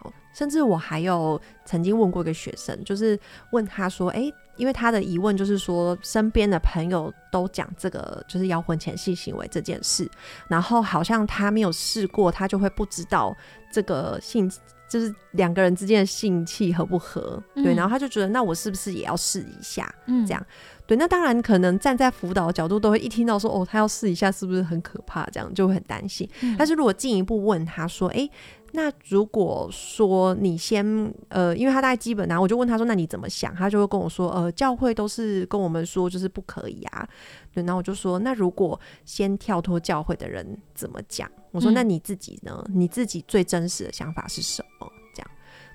[0.00, 3.18] 好，甚至我还有曾经问过一个学生，就是
[3.50, 10.08] 问他说：“哎，因为他的疑问就是说，身边的朋友都讲这个就是要婚前性行为这件事，
[10.48, 13.36] 然后好像他没有试过，他就会不知道。”
[13.72, 14.48] 这个性
[14.88, 19.92] 就是两个人之间的性气合不合，对，然后他就觉得那我是不是也要试一下？
[20.06, 20.46] 嗯，这样，
[20.86, 25.26] 对，那当然可能站在辅导角度都会一听到说哦，他要试一下，是不是很可怕？
[25.32, 26.28] 这样就会很担心。
[26.56, 28.30] 但是如果进一步问他说，哎。
[28.76, 30.84] 那如果说你先
[31.28, 37.08] 呃，因为他大概基本，然后我就问他说：“那你怎么想？”他就会跟我说：“呃，教会都是跟我们说就是不可以啊。”
[37.54, 40.44] 对，然后我就说：“那如果先跳脱教会的人
[40.74, 42.64] 怎么讲？”我说：“那你自己呢？
[42.68, 45.30] 你自己最真实的想法是什么？”这样，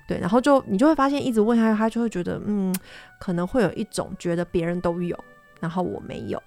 [0.06, 2.70] 对，然后就你就会发现，一直问他，他就会觉得，嗯，
[3.18, 5.18] 可能会有一种觉得别人都有，
[5.58, 6.38] 然后我没有，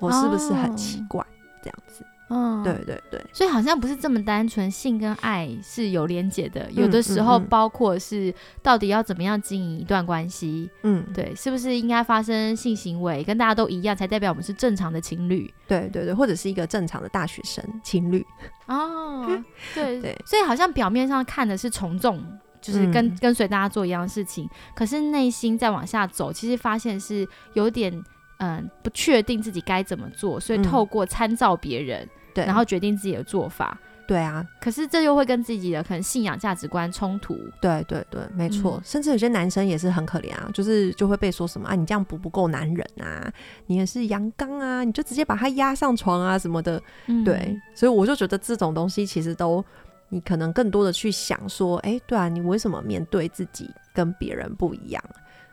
[0.00, 1.24] 我是不是很奇怪？
[1.62, 2.04] 这样子。
[2.32, 6.70] 嗯，对对对，所以好像不是这么单纯，性跟爱是有连结的。
[6.70, 15.52] 有的时候，包括是到底要怎么样经营一段关系，嗯，对，是不是应该发生性行为，跟大家都一样，才代表我们是正常的情侣？
[15.66, 18.24] 对对对，或者是一个正常的大学生情侣。
[18.66, 19.26] 哦，
[19.74, 22.24] 对 对，所以好像表面上看的是从众，
[22.60, 27.92] 就是跟跟随大家做一样的事情，可是内心再往下走，其实发现是有点
[28.38, 32.08] 嗯不确定自己该怎么做，所以透过参照别人。
[32.34, 33.78] 对，然后决定自己的做法。
[34.06, 37.38] 对啊，可是这又会跟自己的可能信仰价值观冲突。
[37.60, 38.82] 对对对，没错。
[38.84, 43.32] 甚至有些男生也是很可怜啊，就是就会被说什么啊，你这样不不够男人啊，
[43.66, 46.82] 你也是阳刚啊，你就直接把他压上床啊什么的。
[47.24, 49.64] 对，所以我就觉得这种东西其实都，
[50.08, 55.00] 你可能更多的去想说，哎，对啊，你为什么面对自己跟别人不一样？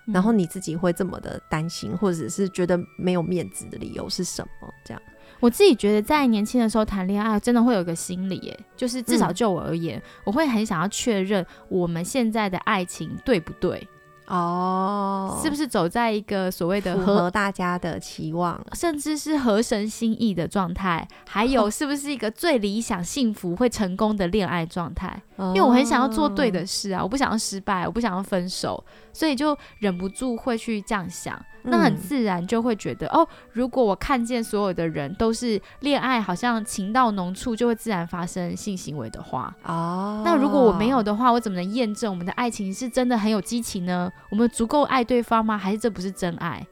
[0.07, 4.67] 然后你自己会这么的担心，或者是觉得没有面子的理由是什么？
[4.83, 5.03] 这样。
[5.39, 13.87] 我自己觉得，在年轻的时候谈恋爱，真的会有一个心理，耶，就是至少就我而言，我会很想要确认我们现在的爱情对不对。
[14.27, 21.07] 哦，是不是走在一个所谓的符合大家的期望，甚至是合神心意的状态？
[21.25, 25.21] 还有， 是不是一个最理想、幸福、会成功的恋爱状态？
[25.37, 28.83] 因为我很想要做对的事啊，我不想要失败，我不想要分手，
[29.13, 31.39] 所以就忍不住会去这样想。
[31.69, 44.09] 那很自然就会觉得，哦，如果我看见所有的人都是恋爱，好像情到浓处就会自然发生性行为的话，哦，那如果我没有的话，我怎么能验证我们的爱情是真的很有激情呢？
[44.29, 45.57] 我们足够爱对方吗？
[45.57, 46.65] 还是这不是真爱？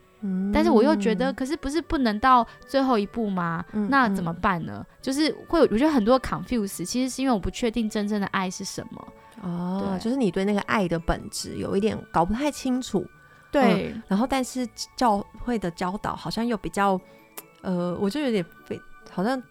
[0.53, 3.63] 但是我又觉得，可是不是不能到最后一步吗？
[3.89, 4.85] 那怎么办呢？
[5.01, 9.07] 就是会，我觉得很多 confuse，其实是因为我不确定真正的爱是什么。
[9.41, 13.05] 哦，就是你对那个爱的本质有一点搞不太清楚。
[13.51, 14.67] 对，然后但是
[14.97, 16.99] 教会的教导好像又比较，
[17.61, 18.79] 呃，我就有点被
[19.11, 19.41] 好像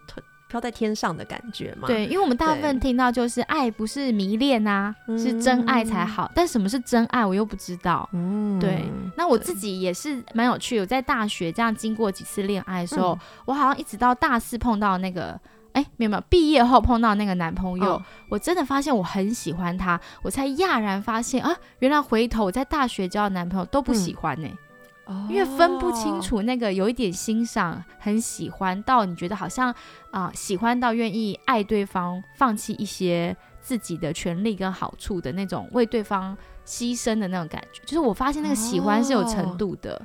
[0.48, 1.86] 飘在天上的感觉嘛。
[1.86, 6.30] 对，因为我们大部分听到就是爱不是迷恋啊，是真爱才好。
[6.34, 8.08] 但什么是真爱，我又不知道。
[8.12, 8.84] 嗯，对。
[9.16, 15.38] 那我自己也是蛮有趣，我在大学这样经过几次恋爱的时候，我好像一直到大四碰到那个。
[15.74, 24.48] 哎，没有没有，毕业后碰到那个男朋友，我真的发现我很喜欢他，我才讶然发现啊，原来回头我在大学交的男朋友都不喜欢呢，
[25.28, 29.74] 因为分不清楚那个有一点欣赏、很喜欢到你觉得好像
[30.10, 36.36] 啊喜欢到愿意爱对方、放弃一些自己的权利跟好处的那种为对方
[36.66, 40.00] 牺牲的那种感觉，就是我发现那个喜欢是有程度的。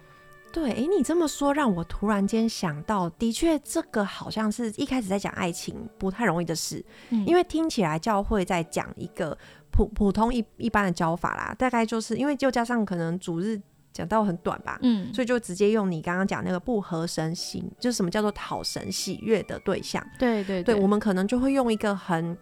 [0.52, 6.84] 对，哎，你这么说让我突然间想到，的确，这个好像是一开始在讲爱情不太容易的事，
[7.28, 9.38] 因为听起来教会在讲一个
[9.72, 13.62] 普普通一一般的教法啦，大概就是因为就加上可能主日
[14.00, 22.38] 讲到很短吧，嗯，所以就直接用你刚刚讲那个不合神心，就是什么叫做讨神喜悦的对象，对对对，我们可能就会用一个很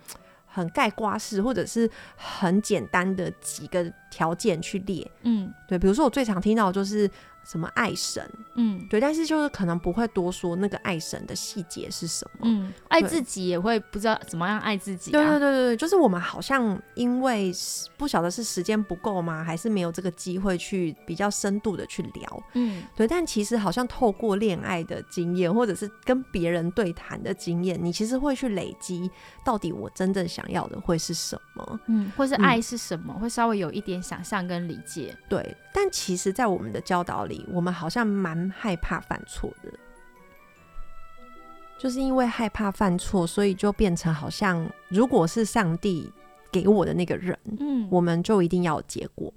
[0.45, 7.09] 很盖瓜式或者是很简单的几个条件去列，嗯，对，比如说我最常听到就是。
[7.47, 8.29] 什么爱神？
[8.55, 12.41] 嗯，对，但是就是可能不会多说那个爱神的细节是什么。
[12.43, 15.11] 嗯，爱自己也会不知道怎么样爱自己。
[15.11, 17.53] 对对对对对，就是我们好像因为
[17.95, 22.43] 不晓得是时间不够吗，还是没有这个机会去比较深度的去聊。
[22.53, 29.09] 嗯，对，但其实好像透过恋爱的经验，或者是跟别人对谈的经验，你其实会去累积
[29.45, 31.79] 到底我真正想要的会是什么。
[31.87, 35.15] 嗯，或是爱是什么，会稍微有一点想象跟理解。
[35.29, 37.36] 对，但其实，在我们的教导里。
[37.51, 39.71] 我们好像蛮害怕犯错的，
[41.77, 46.11] 就是因为害怕犯错，所以就变成好像，如果是上帝
[46.51, 49.33] 给我的那个人，嗯，我们就一定要有结果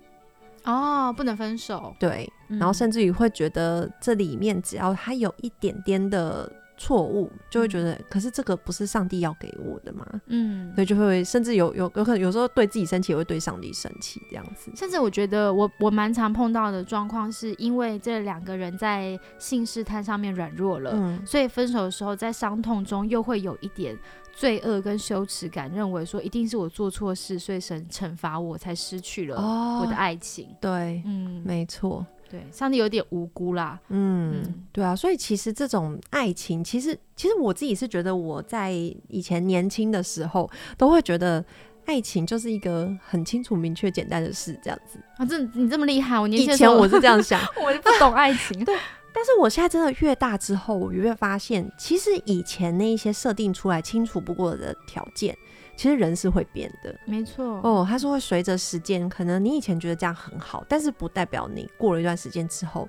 [0.65, 1.95] 哦，不能分手。
[1.99, 6.53] 对，然后甚至于会觉得这里面只要他有一点点的。
[6.83, 10.07] 错误就会觉得，可是这个不是上帝要给我的嘛？
[10.29, 14.71] 嗯，所以就会甚至有有有可能有时候对自己生气，也会对上帝生气这样子。
[14.75, 23.95] 甚至我觉得我我蛮常碰到的状况，是因为这两个人在性试探上面软弱了，所以分手的时候在伤痛中又会有一点
[24.33, 30.49] 罪恶跟羞耻感，认为说一定是我做错事，所以神惩罚我才失去了我的爱情。
[30.59, 32.07] 对，嗯，没错。
[32.31, 33.79] 对，上帝有点无辜啦。
[33.89, 38.71] 嗯，对啊，所以其实这种爱情，其实其实我自己是觉得，我在
[39.09, 41.45] 以前年轻的时候，都会觉得
[41.87, 45.01] 爱情就是一个很清楚、明确、简单的事，这样子。
[45.17, 48.65] 啊，这你这么厉害，我以前我是这样想， 我就不懂爱情。
[48.65, 48.77] 对，
[49.13, 55.37] 但是我现在真的越大之后，我越发现，其实以前那一些设定出来清楚不过的条件。
[55.77, 62.89] 其实人是会变的，没错哦，他说会随着时间，可能你以前觉得这样很好，但是不代表你过了一段时间之后，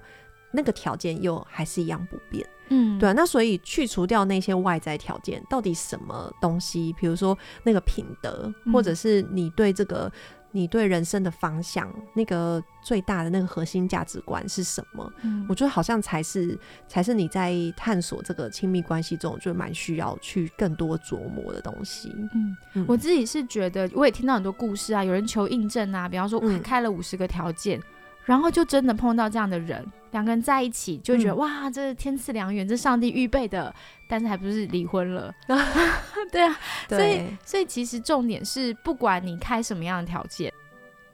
[0.51, 2.45] 那个条件又还是一样不变。
[2.69, 6.93] 嗯，对啊，那所以去除掉那些外在条件，到底什么东西？
[6.93, 10.11] 比如说那个品德，或者是你对这个。
[10.51, 15.11] 你对人生的方向，那个最大的那个核心价值观是什么？
[15.23, 22.13] 嗯，我觉得好像才是才是你在探索这个亲密关系中，就蛮需要去更多琢磨的东西。
[22.73, 27.79] 嗯，我自己是觉得，我也听到很多故事啊，有人求印证啊，比方说开了五十个条件。
[28.25, 33.73] 然后就真的碰到这样的人，两个人在一起就觉得哇，这是天赐良缘，这上帝预备的，
[34.07, 35.33] 但是还不是离婚了？
[36.31, 36.57] 对啊，
[36.87, 40.53] 所以所以其实重点是，不管你开什么样的条件，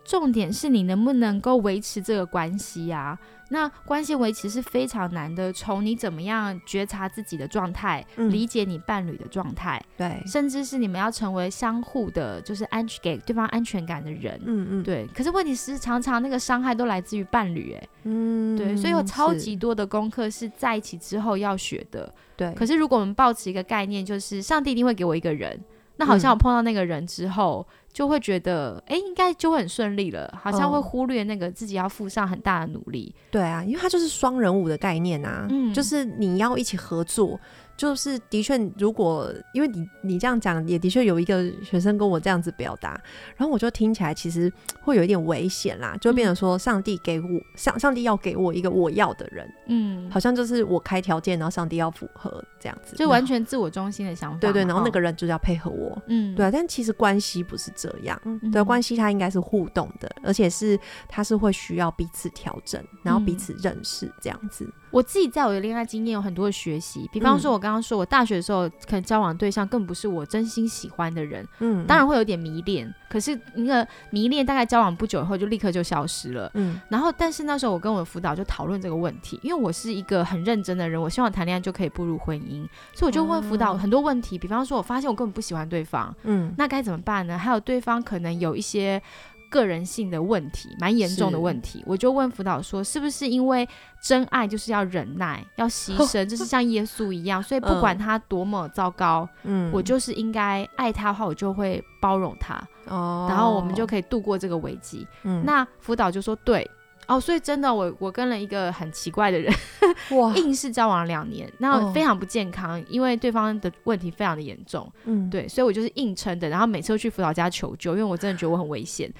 [0.04, 3.18] 重点是你能不能够维持这个关系啊。
[3.50, 15.08] 那关系维持是非常难的，从你怎么样觉察自己的状态，理解你伴侣的状态，对，甚至是你们要成为相互的，就是安全给对方安全感的人，嗯嗯，对。
[15.16, 22.54] 可是问题是，常常那个伤害都来自于伴侣，哎，嗯，对，所以有超级多的功课是在一起之后要学的，对。
[22.54, 25.60] 可是如果我们抱持一个概念，就是上帝一定会给我一个人。
[26.00, 27.68] 那好像我碰到那个人之后，
[27.98, 33.12] 就会觉得，哎，应该就会很顺利了，好像会忽略那个自己要付上很大的努力。
[33.32, 37.40] 对啊，因为它就是双人舞的概念啊，就是你要一起合作。
[37.78, 43.00] 就是的确，如果因为你你这样讲，也的确有一个学生跟我这样子表达，
[43.36, 44.52] 然后我就听起来其实
[44.82, 58.20] 会有一点危险啦，就变成说上帝给我上上帝要给我一个我要的人，嗯，好像就是我开条件，然后上帝要符合这样子，就完全自我中心的想法，对对，然后那个人就是要配合我，嗯，对啊，但其实关系不是这样，
[58.52, 64.68] 对，关系它应该是互动的，而且是它是会需要彼此调整，然后彼此认识这样子。
[64.90, 87.38] 我自己在我的恋爱经验有很多的学习，比方说，我刚刚说我大学的时候，可能交往对象更不是我真心喜欢的人，嗯，当然会有点迷恋，可是那个迷恋大概交往不久以后就立刻就消失了，嗯，然后但是那时候我跟我的辅导就讨论这个问题，因为我是一个很认真的人，我希望谈恋爱就可以步入婚姻，所以我就问辅导很多问题，比方说，我发现我根本不喜欢对方，嗯，那该怎么办呢？
[87.38, 89.02] 还有对方可能有一些。
[89.50, 93.68] 个人性的问题，蛮严重的问题，我就问辅导说，是不是因为
[94.02, 102.56] 真爱就是要忍耐，要牺 牲，就是像耶稣一样，所以不管他多么糟糕，嗯，我就是应该爱他的话，我就会包容他，
[102.88, 105.08] 哦，然后我们就可以度过这个危机。
[105.24, 106.70] 嗯，那辅导就说对。
[107.08, 109.54] 哦，所以真的，我我跟了一个很奇怪的人，
[110.12, 119.12] 哇，硬是交往了两年，那非常不健康，因为对方的问题非常的严重，嗯，对，所以我就是硬撑的，然后每次都去辅导家求救，因为我真的觉得我很危险，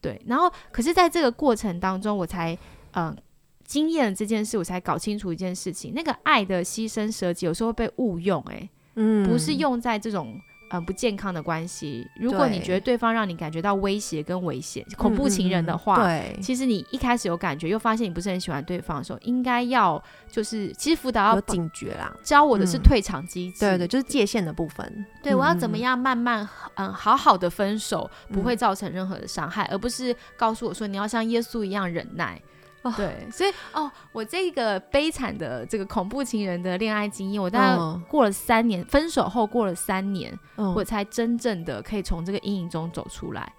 [0.00, 2.56] 对，然后可是在这个过程当中，我才
[2.92, 3.14] 嗯
[3.64, 10.40] 经验了这件事，我才搞清楚一件事情，那个爱的牺牲舍己有时候会被误用，哎，嗯，不是用在这种。
[10.68, 12.06] 呃不健康的关系。
[12.16, 25.06] 如果你觉得对方让你感觉到威胁跟危险，恐怖情人的话，对，其实你一开始有感觉，又发现你不是很喜欢对方的时候，应该要就是其实辅导要警觉啦，教我的是退场机制，对对，就是界限的部分。
[25.22, 32.40] 对我要怎么样慢慢嗯好好的分手，不会造成任何的伤害，而不是告诉我说你要像耶稣一样忍耐。
[32.96, 43.52] 对，所以哦，我这个悲惨的这个恐怖情人的恋爱经验，我大概过了三年，分手后过了三年，我才真正的可以从这个阴影中走出来。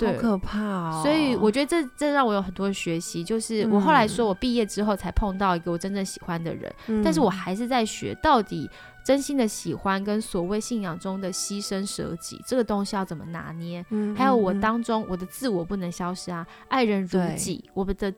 [0.00, 1.00] 好可怕哦！
[1.02, 6.72] 所以我觉得这这让我有很多学习，就是我后来说我毕业之后才碰到一个我真正喜欢的人，
[7.02, 8.70] 但是我还是在学到底
[9.04, 13.84] 真心的喜欢跟所谓信仰中的牺牲舍己这个东西要怎么拿捏，
[14.16, 18.14] 还有我当中我的自我不能消失啊，爱人如己，我们的。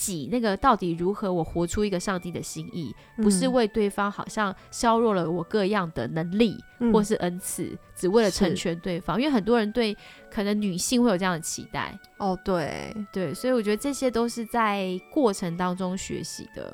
[0.00, 1.32] 己那个到底如何？
[1.32, 6.56] 我活出一个上帝的心意，不是为对方好像削弱了我各样的能力
[6.92, 9.20] 或是恩赐，只为了成全对方。
[9.20, 9.96] 因为很多人对
[10.30, 11.98] 可能女性会有这样的期待。
[12.18, 16.72] 哦，对对，所以我觉得这些都是在过程当中学习的。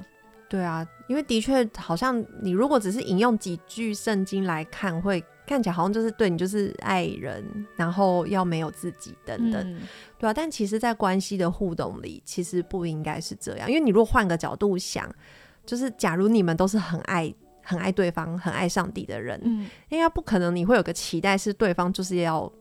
[0.49, 5.25] 对啊，因为的确好像你如果只是引用几句圣经来看，会。
[5.47, 7.45] 看起来好像就是对你就是爱人，
[7.77, 9.81] 然后要没有自己等等，
[10.19, 10.35] 对啊。
[10.35, 13.69] 但其实，在关系的互动里，其实不应该是这样。
[13.69, 15.09] 因为你如果换个角度想，
[15.65, 17.33] 就是假如你们都是很爱、
[17.63, 22.53] 很爱对方、很爱上帝的人，嗯，应该不可能你会有个期待是对方就是要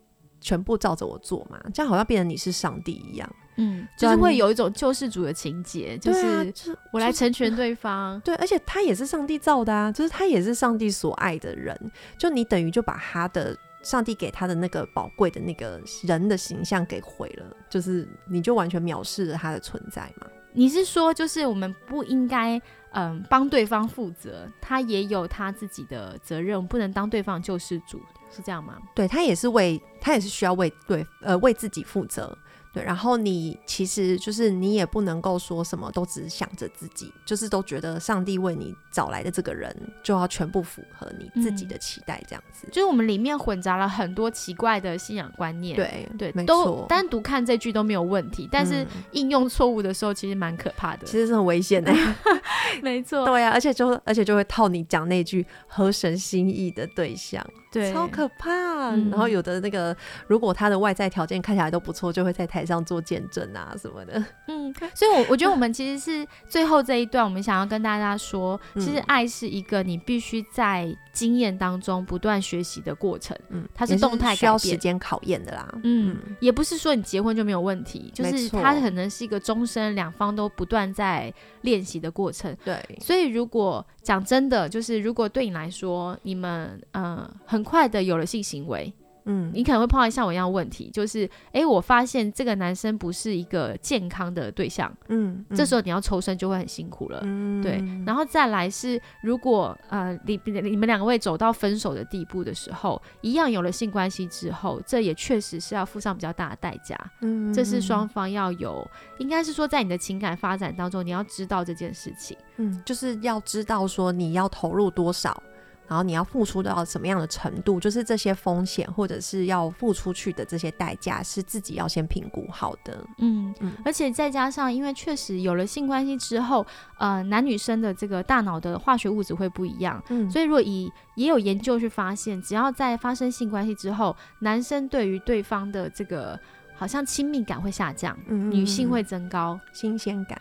[0.46, 1.60] 全部照着我做嘛？
[1.74, 3.28] 这样好像变成你是上帝一样。
[3.56, 6.54] 嗯，就是会有一种救世主的情节，就是
[6.94, 8.20] 我来成全 对方。
[8.20, 11.76] 对，而且他也是上帝造的啊，就是他也是上帝所爱的人。
[12.20, 20.28] 就你等于就把他的上帝给他的那个宝贵的那个人的形象给毁了，就是你就完全藐视了他的存在嘛？
[20.54, 28.78] 你是说，就是我们不应该嗯帮对方负责，他也有他自己的责任，不能当对方救世主，是这样吗？
[28.94, 32.38] 对他也是为他也是需要为对呃为自己负责。
[32.76, 39.74] 对，然后你其实就是你也不能够说什么都只想着自己，就是都觉得上帝为你找来的这个人
[40.04, 42.68] 就要全部符合你自己的期待，这样子。
[42.70, 51.94] 就是我们里面混杂了很多奇怪的信仰观念，对对，都单独看这句都没有问题，但是应用错误的时候其实蛮可怕的，其实是很危险的。
[52.84, 57.42] 没错，对呀，而且就而且就会套你讲那句合神心意的对象。
[57.72, 58.52] 对，超可怕。
[58.96, 59.96] 然后有的那个，
[60.28, 64.24] 如果他的外在条件看起来都不错，就会在台上做见证啊什么的。
[64.48, 73.38] 嗯，所以，我 我觉得我们其实是最后这一段，我们想要跟大家说，其实爱是一个你必须在经验当中不断学习的过程。
[73.50, 75.74] 嗯，它是动态需要时间考验的啦。
[75.84, 82.56] 嗯，也不是说你结婚就没有问题，就是它可能是一个终身两方都不断在练习的过程。
[82.64, 88.94] 对，所以如果讲真的，就是如果对你来说，你们呃很快的有了性行为。
[89.26, 115.42] 嗯，你可能会碰到像我一样问题，就是，哎，我发现这个男生不是一个健康的对象，嗯，这时候你要抽身就会很辛苦了，嗯，对，然后再来是，如果呃，你你们两位走到分手的地步的时候，一样有了性关系之后，这也确实是要付上比较大的代价，嗯，这是双方要有，应该是说在你的情感发展当中，你要知道这件事情，嗯，就是要知道说你要投入多少。
[115.88, 117.80] 然后你要付出到什么样的程度？
[117.80, 123.06] 就是这些风险，或者是要付出去的这些代价，是自己要先评估好的。
[123.20, 123.72] 嗯嗯。
[123.84, 126.66] 而且再加上，因为确实有了性关系之后，
[126.98, 130.04] 呃，男女生的这个大脑的化学物质会不一样。
[130.10, 130.30] 嗯。
[130.30, 136.40] 所以，如果以也有研究去发现，只要在发生性关系之后，男生对于对方的这个。
[136.78, 140.40] 好像亲密感会下降，女性会增高新鲜感，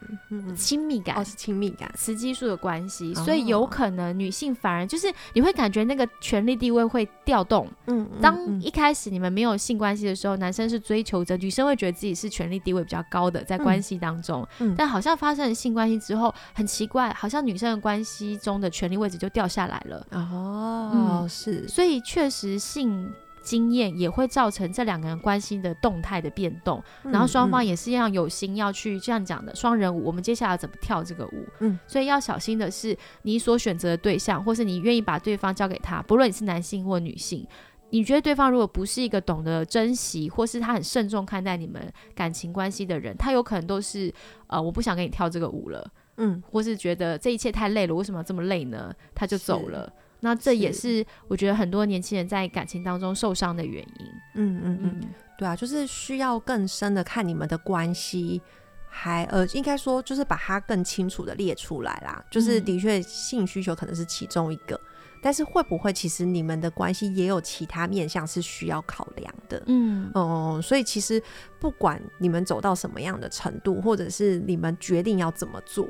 [0.57, 7.68] 亲密感哦是亲密感，雌激素的关系，所以有可能女性反而就是你会感觉那个权力地位会调动。
[7.87, 14.47] 嗯，当一开始你们没有性关系的时候，男生是追求者，女生会觉得自己是权力地位比较高的在关系当中。
[14.59, 20.07] 嗯，但好像发生了性关系之后，很奇怪，好像女生的关系中的权力位置就掉下来了。
[20.11, 23.12] 哦，是，所以确实性。
[23.45, 31.47] 经验也会造成这两个人关系的动态的变动，然后双方也是一样有心要去这样讲的双人舞，我们接下来怎么跳这个舞？
[31.61, 37.47] 嗯，所以要小心的是，你所选择的对象，或是你愿意把对方交给他，不论你是男性或女性，
[37.90, 44.12] 你觉得对方如果不是一个懂得珍惜，或是他很慎重看待你们感情关系的人，他有可能都是
[44.47, 45.86] 呃，我不想跟你跳这个舞了，
[46.16, 48.92] 嗯，或是觉得这一切太累了，为什么要这么累呢？
[49.14, 49.92] 他就走了。
[50.24, 54.06] 那这也是我觉得很多年轻人在感情当中受伤的原因。
[54.36, 55.00] 嗯嗯嗯，
[55.36, 58.40] 对啊，就是需要更深的看你们的关系，
[58.88, 62.24] 还呃，应该说就是把它更清楚的列出来啦。
[62.30, 64.80] 就是的确性需求可能是其中一个，
[65.22, 69.62] 但是会不会其实你们的关系也有其他面向是需要考量的？
[69.66, 71.22] 嗯哦，所以其实
[71.60, 75.86] 不管你们走到什么样的程度，或者是你们决定要怎么做。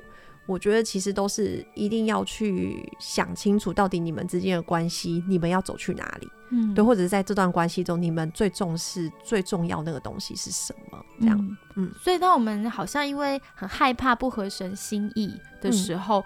[0.47, 6.29] 我觉得其实都是一定要去想清楚，到底你们之间的关系，你们要走去哪里？
[6.51, 11.05] 嗯，对，或者是在这段关系中，你们最重视、最重要那个东西是什么？
[11.19, 11.91] 这样，嗯。
[11.99, 16.25] 所以，当我们好像因为很害怕不合神心意的时候，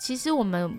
[0.00, 0.72] 其实我们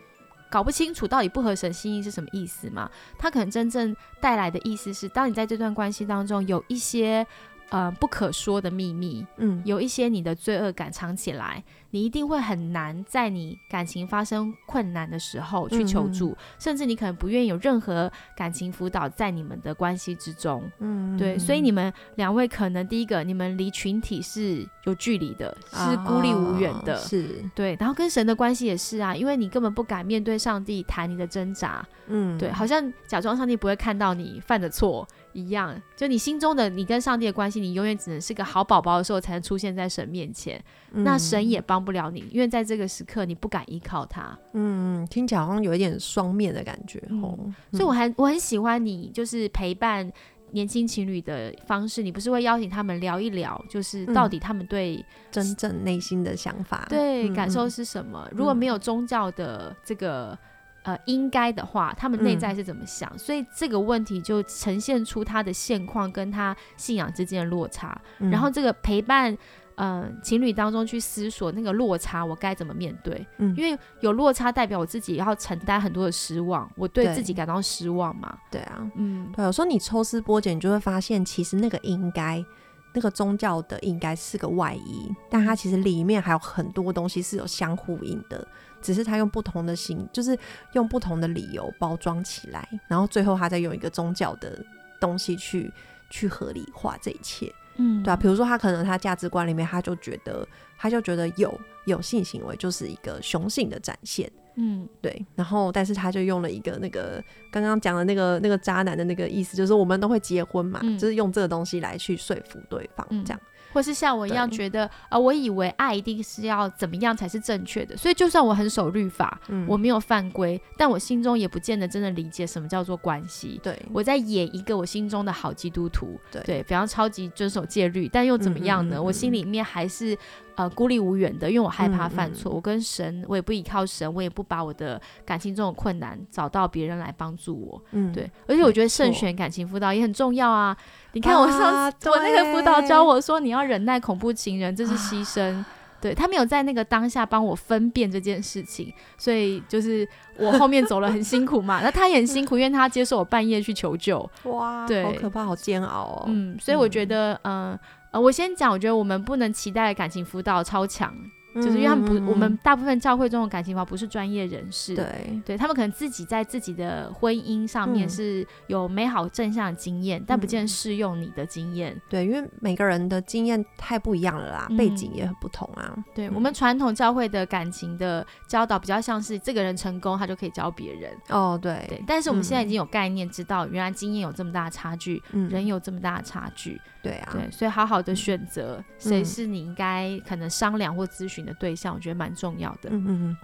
[0.49, 2.89] 搞不清楚到底不合神心意是什么意思嘛？
[3.17, 7.25] 它可能真正带来的意思是，当你在这段关系当中有一些。
[7.69, 27.43] 呃，不可说的秘密，嗯，有一些你的罪恶感藏起来，你一定会很难在你感情发生困难的时候去求助，甚至你可能不愿意有任何感情辅导在你们的关系之中，嗯，对，所以你们两位可能第一个，你们离群体是有距离的，是孤立无援的，是。
[27.53, 35.07] 对，然后跟神的关系也是啊，因为你根本不敢面对上帝谈你的挣扎，嗯，对，好像假装上帝不会看到你犯的错。
[35.33, 40.61] 一样，就你心中的你跟上帝的关系，你永远只能是个好宝宝的时候才能出现在神面前。
[40.91, 44.37] 那神也帮不了你，因为在这个时刻你不敢依靠他。
[44.53, 47.37] 嗯，听起来好像有一点双面的感觉哦。
[47.71, 50.11] 所以我还我很喜欢你，就是陪伴
[50.51, 52.01] 年轻情侣的方式。
[52.01, 58.27] 你不是会邀请他们聊一聊，就是到底他们对真正内心的想法、对感受是什么？
[58.31, 60.37] 如果没有宗教的这个。
[60.83, 63.17] 呃，应该的话，他们内在是怎么想？
[63.17, 67.99] 所以这个问题就呈现出他的现况跟他信仰之间的落差。
[68.17, 69.37] 然后这个陪伴，
[69.75, 73.27] 呃，情侣当中去思索那个落差，我该怎么面对？
[73.37, 78.37] 嗯，因为有落差，代表我自己要承担很多的失望，我对自己感到失望嘛。
[78.49, 79.43] 对啊，嗯，对。
[79.43, 82.43] 有时候你抽丝剥茧，你就会发现，其实那个应该。
[82.91, 88.45] 那个宗教的应该是个外衣，但它其实里面还有很多东西是有相呼应的，
[88.81, 90.37] 只是他用不同的形，就是
[90.73, 94.57] 用不同的理由包装起来，然后最后他再用一个宗教的
[94.99, 95.71] 东西去
[96.09, 104.31] 去合理化这一切，嗯，对啊，比如说他可能他价值观里面他就觉得他就觉得有有性行为就是一个雄性的展现。
[104.61, 113.39] 嗯，对，然后但是他就用了一个那个刚刚讲的那个那个渣男的那个意思，就是我们都会结婚嘛，就是用这个东西来去说服对方，这样。
[113.73, 123.59] 或是像我一样觉得，呃，我以为爱一定是要怎么样才是正确的，所以就算我很守律法，我没有犯规，但我心中也不见得真的理解什么叫做关系。
[123.63, 129.01] 对，我在演一个我心中的好基督徒，对，比方超级遵守戒律，但又怎么样呢？
[129.01, 130.17] 我心里面还是
[130.59, 132.51] 呃孤立无援的，因为我害怕犯错。
[132.51, 137.81] 我跟神，我也不依靠神，我也不把我的感情中的困难找到别人来帮助我。
[137.91, 140.75] 嗯，对，而且我觉得慎选感情辅导也很重要啊。
[141.13, 145.63] 你看，我上次我那个辅导教我说，你要忍耐恐怖情人，这是牺牲。
[146.01, 150.07] 对他没有在那个当下帮我分辨这件事情，所以就是
[150.37, 151.81] 我后面走了很辛苦嘛。
[151.83, 154.29] 那他也很辛苦，因为他接受我半夜去求救。
[154.43, 156.23] 哇，对，好可怕，好煎熬哦。
[156.27, 157.79] 嗯，所以我觉得，嗯呃，
[158.11, 161.13] 我先讲，我觉得我们不能期待感情辅导超强。
[161.55, 171.99] 就是因为他们不，我们大部分教会中的感情法不是专业人士，对，对他们可能自己在自己的婚姻上面是有美好正向的经验，但不见适用你的经验。
[172.07, 175.95] 对，因为每个人的经验太不一样了啦，背景也很不同啊。
[176.13, 181.11] 对我们传统教会的感情的教导比较像是这个人成功，他就可以教别人。
[181.29, 182.03] 哦，对，对。
[182.05, 186.79] 但是我们现在已经有概念，知道原来经验有这么大的差距，人有这么大的差距。
[187.01, 192.89] 对啊，对，所以好好的选择谁是你应该可能商量或咨询的对象，我觉得蛮重要的。
[192.89, 193.37] 嗯嗯嗯。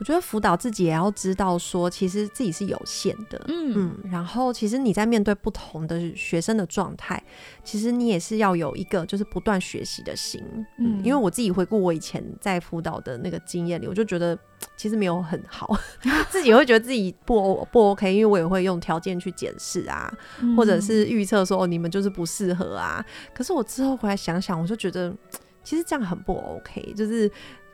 [0.00, 7.22] 我觉得辅导自己也要知道，说其实自己是有限的，嗯嗯，然后其实你在面对不同的学生的状态，
[7.62, 10.42] 其实你也是要有一个就是不断学习的心，
[10.80, 14.36] 嗯，因为我自己回顾我以前在辅导的那个经验里，我就觉得
[14.76, 15.78] 其实没有很好，
[16.28, 20.12] 自己会觉得自己不不 OK，因为我也会用条件去检视啊，
[20.56, 25.14] 或者是预测说哦你们就是不适合啊，可是我之后回来想想，我就觉得
[25.64, 27.28] 其实这样很不 OK，就是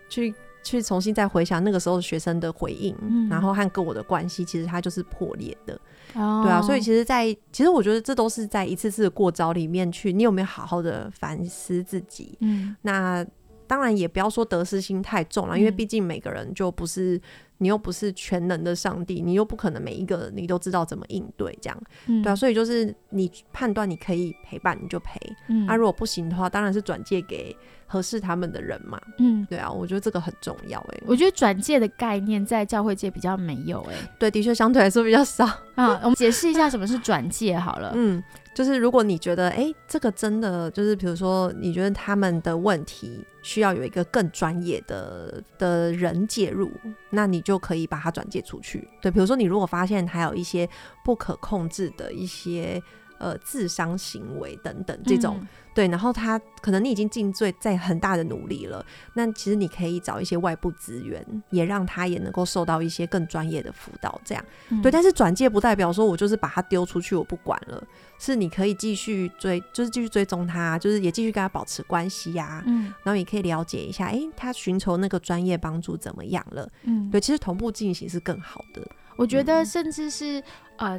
[0.08, 0.34] 去。
[0.62, 2.94] 去重新再回想那个时候学生的回应，
[3.30, 5.72] 然后和跟我的关系，其实它就是破裂的，
[6.12, 12.36] 对啊，所以其实，在其实我觉得这都是在一次次的过招里面去，你有没有好好的反思自己？
[12.42, 13.26] 嗯，那
[13.66, 17.18] 当然也不要说得失心太重了，因为毕竟每个人就不是。
[17.62, 27.54] 你又不是全能的上帝，你又不可能每一个你都知道怎么应对，这样，对啊，所以就是你判断你可以陪伴，你就陪，嗯，啊，如果不行的话，当然是转借给
[27.92, 38.22] 合适他们的人嘛，嗯，对啊，我觉得这个很重要，哎，我觉得转介的概念在教会界比较没有，哎，对，的确相对来说比较少 啊，我们解释一下什么是转介好了， 嗯。
[38.52, 46.68] 就是如果你觉得，哎，这个真的就是，比如说，你觉得他们的问题需要有一个更专业的的人介入，
[47.10, 48.86] 那你就可以把它转介出去。
[49.00, 50.68] 对，比如说你如果发现还有一些
[51.04, 52.82] 不可控制的一些。
[53.20, 64.42] 呃，自伤行为等等这种，对，然后他可能你已经尽最在很大的努力了，那其实你可以找一些外部资源，也让他也能够受到一些更专业的辅导，这样，
[64.82, 64.90] 对。
[64.90, 67.86] 但是转介不代表说我就是把他丢出去，我不管了，
[68.18, 78.80] 是你可以继续追，就是继续追踪他，就是也继续跟他保持关系呀，嗯，然后也可以了解一下，哎，他寻求那个专业帮助怎么样了，嗯，对，其实同步进行是更好的，
[79.14, 80.42] 我觉得甚至是
[80.78, 80.98] 呃。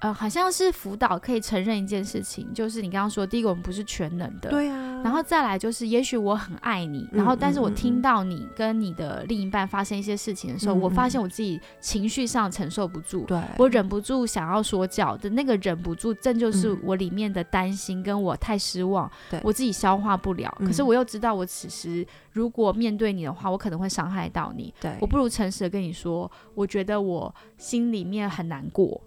[0.00, 5.00] 呃，好像是辅导可以承认一件事情，就是你刚刚说，第一个我们不是全能的，对啊。
[5.02, 19.10] 然后再来就是，也许我很爱你，然后但是我听到你跟你的另一半发生一些事情的时候，我发现我自己情绪上承受不住，对我忍不住想要说教的那个忍不住，正就是我里面的担心，跟我太失望，
[19.42, 20.54] 我自己消化不了。
[20.60, 28.98] 可是我又知道，我此时如果面对你的话，我可能会伤害到你，对我不如诚实的跟你说，我觉得我心里面很难过。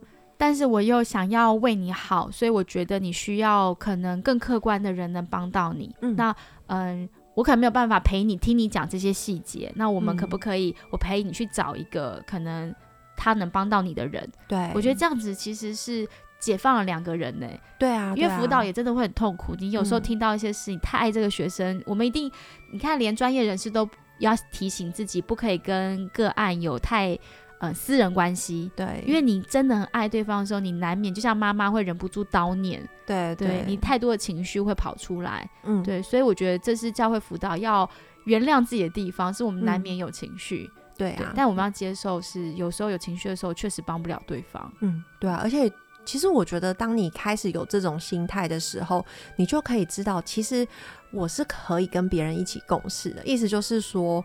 [0.46, 5.96] 但是我又想要为你好，所以我觉得你需要可能更客观的人能帮到你。
[6.18, 6.36] 那
[6.68, 9.72] 嗯，我可能没有办法陪你听你讲这些细节。
[9.78, 12.76] 那我们可不可以，我陪你去找一个可能
[13.16, 14.30] 他能帮到你的人？
[14.46, 16.06] 对，我觉得这样子其实是
[16.40, 17.48] 解放了两个人呢。
[17.80, 19.56] 对啊，因为辅导也真的会很痛苦。
[19.58, 22.30] 你有时候听到一些事，你太爱这个学生，我们一定，
[22.74, 23.90] 你看连专业人士都
[24.20, 27.18] 要提醒自己，不可以跟个案有太。
[27.64, 37.90] 呃，私人关系，对，因为你真的很爱对方的时候，你难免就像妈妈会忍不住叨念，对，对你太多的情绪会跑出来，嗯，对，所以我觉得这是教会辅导要
[38.26, 41.64] 原谅自己的地方，是我们难免有情绪，对啊，但我们。
[41.64, 45.72] 要接受是有时候有情绪的时候确实帮不了对方，嗯，对啊，而且
[46.04, 49.06] 其实我觉得当你开始有这种心态的时候，
[49.38, 50.68] 你就可以知道，其实
[51.12, 54.22] 我是可以跟别人一起共事的，意思就是说，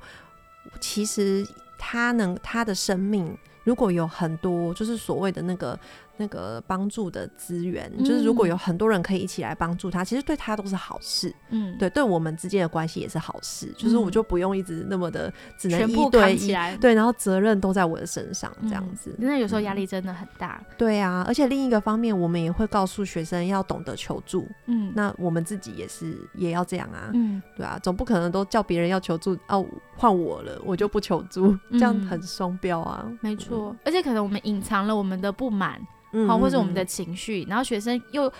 [0.81, 1.47] 其实。
[1.79, 5.79] 他能，他的生命如果有很多，就是所谓的那个。
[6.19, 11.33] 那个帮助的资源，就是如果有很多人可以一起来帮助他，其实对他都是好事。
[11.51, 13.73] 嗯，对，对我们之间的关系也是好事。
[13.79, 19.15] 就是我就不用一直那么的只能一对一，对，然后责任都在我的身上，这样子。
[19.19, 20.63] 那有时候压力真的很大。
[20.77, 24.47] 对啊，而且另一个方面，我们也会告诉学生要懂得求助。
[24.67, 27.11] 嗯，那我们自己也是也要这样啊。
[27.15, 29.65] 嗯，对啊，总不可能都叫别人要求助哦，
[29.97, 33.07] 换我了，我就不求助，这样很双标啊。
[33.21, 35.81] 没错，而且可能我们隐藏了我们的不满。
[36.27, 38.33] 好，或者我们的情绪，然后学生又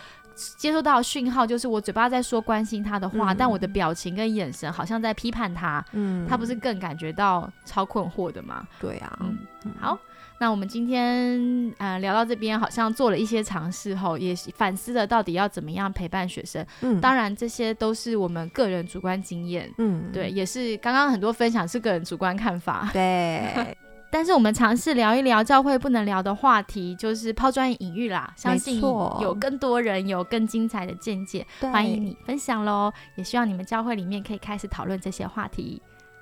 [0.57, 8.67] 接收到讯号，就是我嘴巴在说关心他的话，但我的表情跟眼神好像在批判他，嗯，他不是更感觉到超困惑的吗？
[8.81, 9.39] 对啊，嗯，
[9.81, 9.99] 好，
[10.39, 16.65] 那我们今天呃聊到这边，好像做了一些尝试后，也反思了到底要怎么样陪伴学生。
[16.83, 23.77] 嗯，当然这些都是我们个人主观经验，嗯，对，也是刚刚很多分享是个人主观看法，对。
[24.11, 28.33] 但是我们尝试聊一聊教会不能聊的话题，就是抛砖引玉啦。
[28.37, 32.93] 相信有更多人有更精彩的见解，欢迎你分享喽。
[33.17, 35.81] 也希望你们教会里面可以开始讨论这些话题。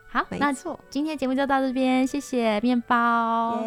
[0.08, 0.52] 好，那
[0.88, 3.58] 今天节目就到这边，谢谢面包，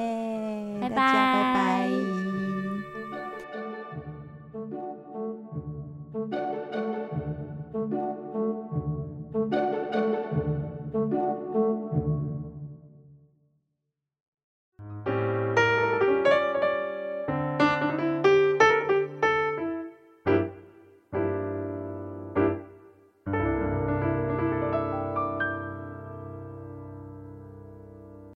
[0.82, 2.49] 拜拜，拜拜。